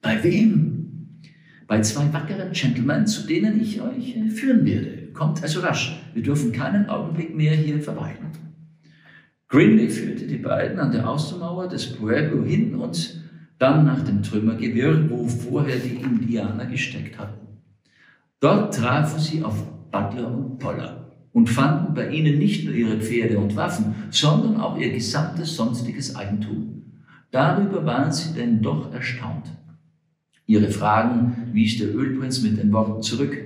bei 0.00 0.22
wem? 0.24 1.20
Bei 1.66 1.80
zwei 1.82 2.12
wackeren 2.12 2.52
Gentlemen, 2.52 3.06
zu 3.06 3.26
denen 3.26 3.60
ich 3.60 3.80
euch 3.80 4.16
führen 4.30 4.64
werde. 4.64 5.08
Kommt 5.12 5.42
also 5.42 5.60
rasch. 5.60 6.00
Wir 6.14 6.22
dürfen 6.22 6.52
keinen 6.52 6.88
Augenblick 6.88 7.34
mehr 7.34 7.54
hier 7.54 7.80
verweilen. 7.80 8.30
Grinley 9.48 9.90
führte 9.90 10.26
die 10.26 10.38
beiden 10.38 10.78
an 10.78 10.92
der 10.92 11.06
Außenmauer 11.06 11.68
des 11.68 11.92
Pueblo 11.92 12.42
hin 12.42 12.74
und 12.74 13.22
dann 13.58 13.84
nach 13.84 14.02
dem 14.02 14.22
Trümmergewirr, 14.22 15.10
wo 15.10 15.28
vorher 15.28 15.76
die 15.76 15.96
Indianer 15.96 16.66
gesteckt 16.66 17.18
hatten. 17.18 17.46
Dort 18.40 18.74
trafen 18.74 19.20
sie 19.20 19.42
auf 19.42 19.90
Butler 19.90 20.34
und 20.34 20.58
Poller 20.58 21.01
und 21.32 21.48
fanden 21.48 21.94
bei 21.94 22.10
ihnen 22.10 22.38
nicht 22.38 22.64
nur 22.64 22.74
ihre 22.74 22.98
Pferde 22.98 23.38
und 23.38 23.56
Waffen, 23.56 23.94
sondern 24.10 24.60
auch 24.60 24.78
ihr 24.78 24.92
gesamtes 24.92 25.56
sonstiges 25.56 26.14
Eigentum. 26.16 26.82
Darüber 27.30 27.84
waren 27.86 28.12
sie 28.12 28.34
denn 28.34 28.60
doch 28.60 28.92
erstaunt. 28.92 29.46
Ihre 30.46 30.70
Fragen 30.70 31.50
wies 31.52 31.78
der 31.78 31.94
Ölprinz 31.94 32.42
mit 32.42 32.58
den 32.58 32.72
Worten 32.72 33.02
zurück, 33.02 33.36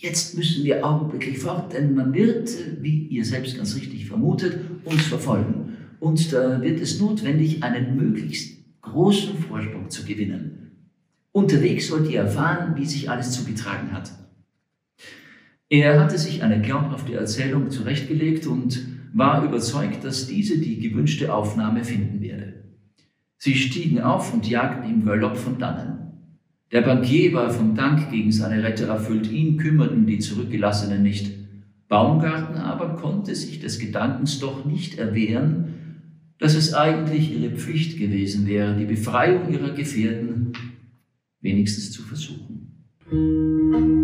Jetzt 0.00 0.34
müssen 0.34 0.64
wir 0.64 0.82
augenblicklich 0.82 1.38
fort, 1.38 1.74
denn 1.74 1.94
man 1.94 2.14
wird, 2.14 2.48
wie 2.80 3.06
ihr 3.08 3.22
selbst 3.22 3.58
ganz 3.58 3.76
richtig 3.76 4.06
vermutet, 4.06 4.58
uns 4.86 5.02
verfolgen. 5.02 5.76
Und 6.00 6.32
da 6.32 6.62
wird 6.62 6.80
es 6.80 6.98
notwendig, 6.98 7.62
einen 7.62 7.96
möglichst 7.96 8.56
großen 8.80 9.36
Vorsprung 9.36 9.90
zu 9.90 10.06
gewinnen. 10.06 10.70
Unterwegs 11.32 11.88
sollt 11.88 12.10
ihr 12.10 12.20
erfahren, 12.20 12.76
wie 12.76 12.86
sich 12.86 13.10
alles 13.10 13.32
zugetragen 13.32 13.92
hat. 13.92 14.10
Er 15.72 16.00
hatte 16.00 16.18
sich 16.18 16.42
eine 16.42 16.60
glaubhafte 16.60 17.14
Erzählung 17.14 17.70
zurechtgelegt 17.70 18.44
und 18.48 18.84
war 19.14 19.44
überzeugt, 19.44 20.04
dass 20.04 20.26
diese 20.26 20.58
die 20.58 20.80
gewünschte 20.80 21.32
Aufnahme 21.32 21.84
finden 21.84 22.20
werde. 22.20 22.64
Sie 23.38 23.54
stiegen 23.54 24.00
auf 24.00 24.34
und 24.34 24.48
jagten 24.50 24.90
im 24.90 25.04
Galopp 25.04 25.36
von 25.36 25.58
dannen. 25.58 25.98
Der 26.72 26.82
Bankier 26.82 27.32
war 27.34 27.50
vom 27.50 27.76
Dank 27.76 28.10
gegen 28.10 28.32
seine 28.32 28.64
Retter 28.64 28.88
erfüllt, 28.88 29.30
ihn 29.30 29.58
kümmerten 29.58 30.06
die 30.06 30.18
Zurückgelassenen 30.18 31.04
nicht. 31.04 31.32
Baumgarten 31.88 32.56
aber 32.56 32.96
konnte 32.96 33.36
sich 33.36 33.60
des 33.60 33.78
Gedankens 33.78 34.40
doch 34.40 34.64
nicht 34.64 34.98
erwehren, 34.98 35.74
dass 36.38 36.56
es 36.56 36.74
eigentlich 36.74 37.32
ihre 37.32 37.54
Pflicht 37.54 37.96
gewesen 37.96 38.46
wäre, 38.46 38.76
die 38.76 38.86
Befreiung 38.86 39.52
ihrer 39.52 39.70
Gefährten 39.70 40.52
wenigstens 41.40 41.92
zu 41.92 42.02
versuchen. 42.02 43.99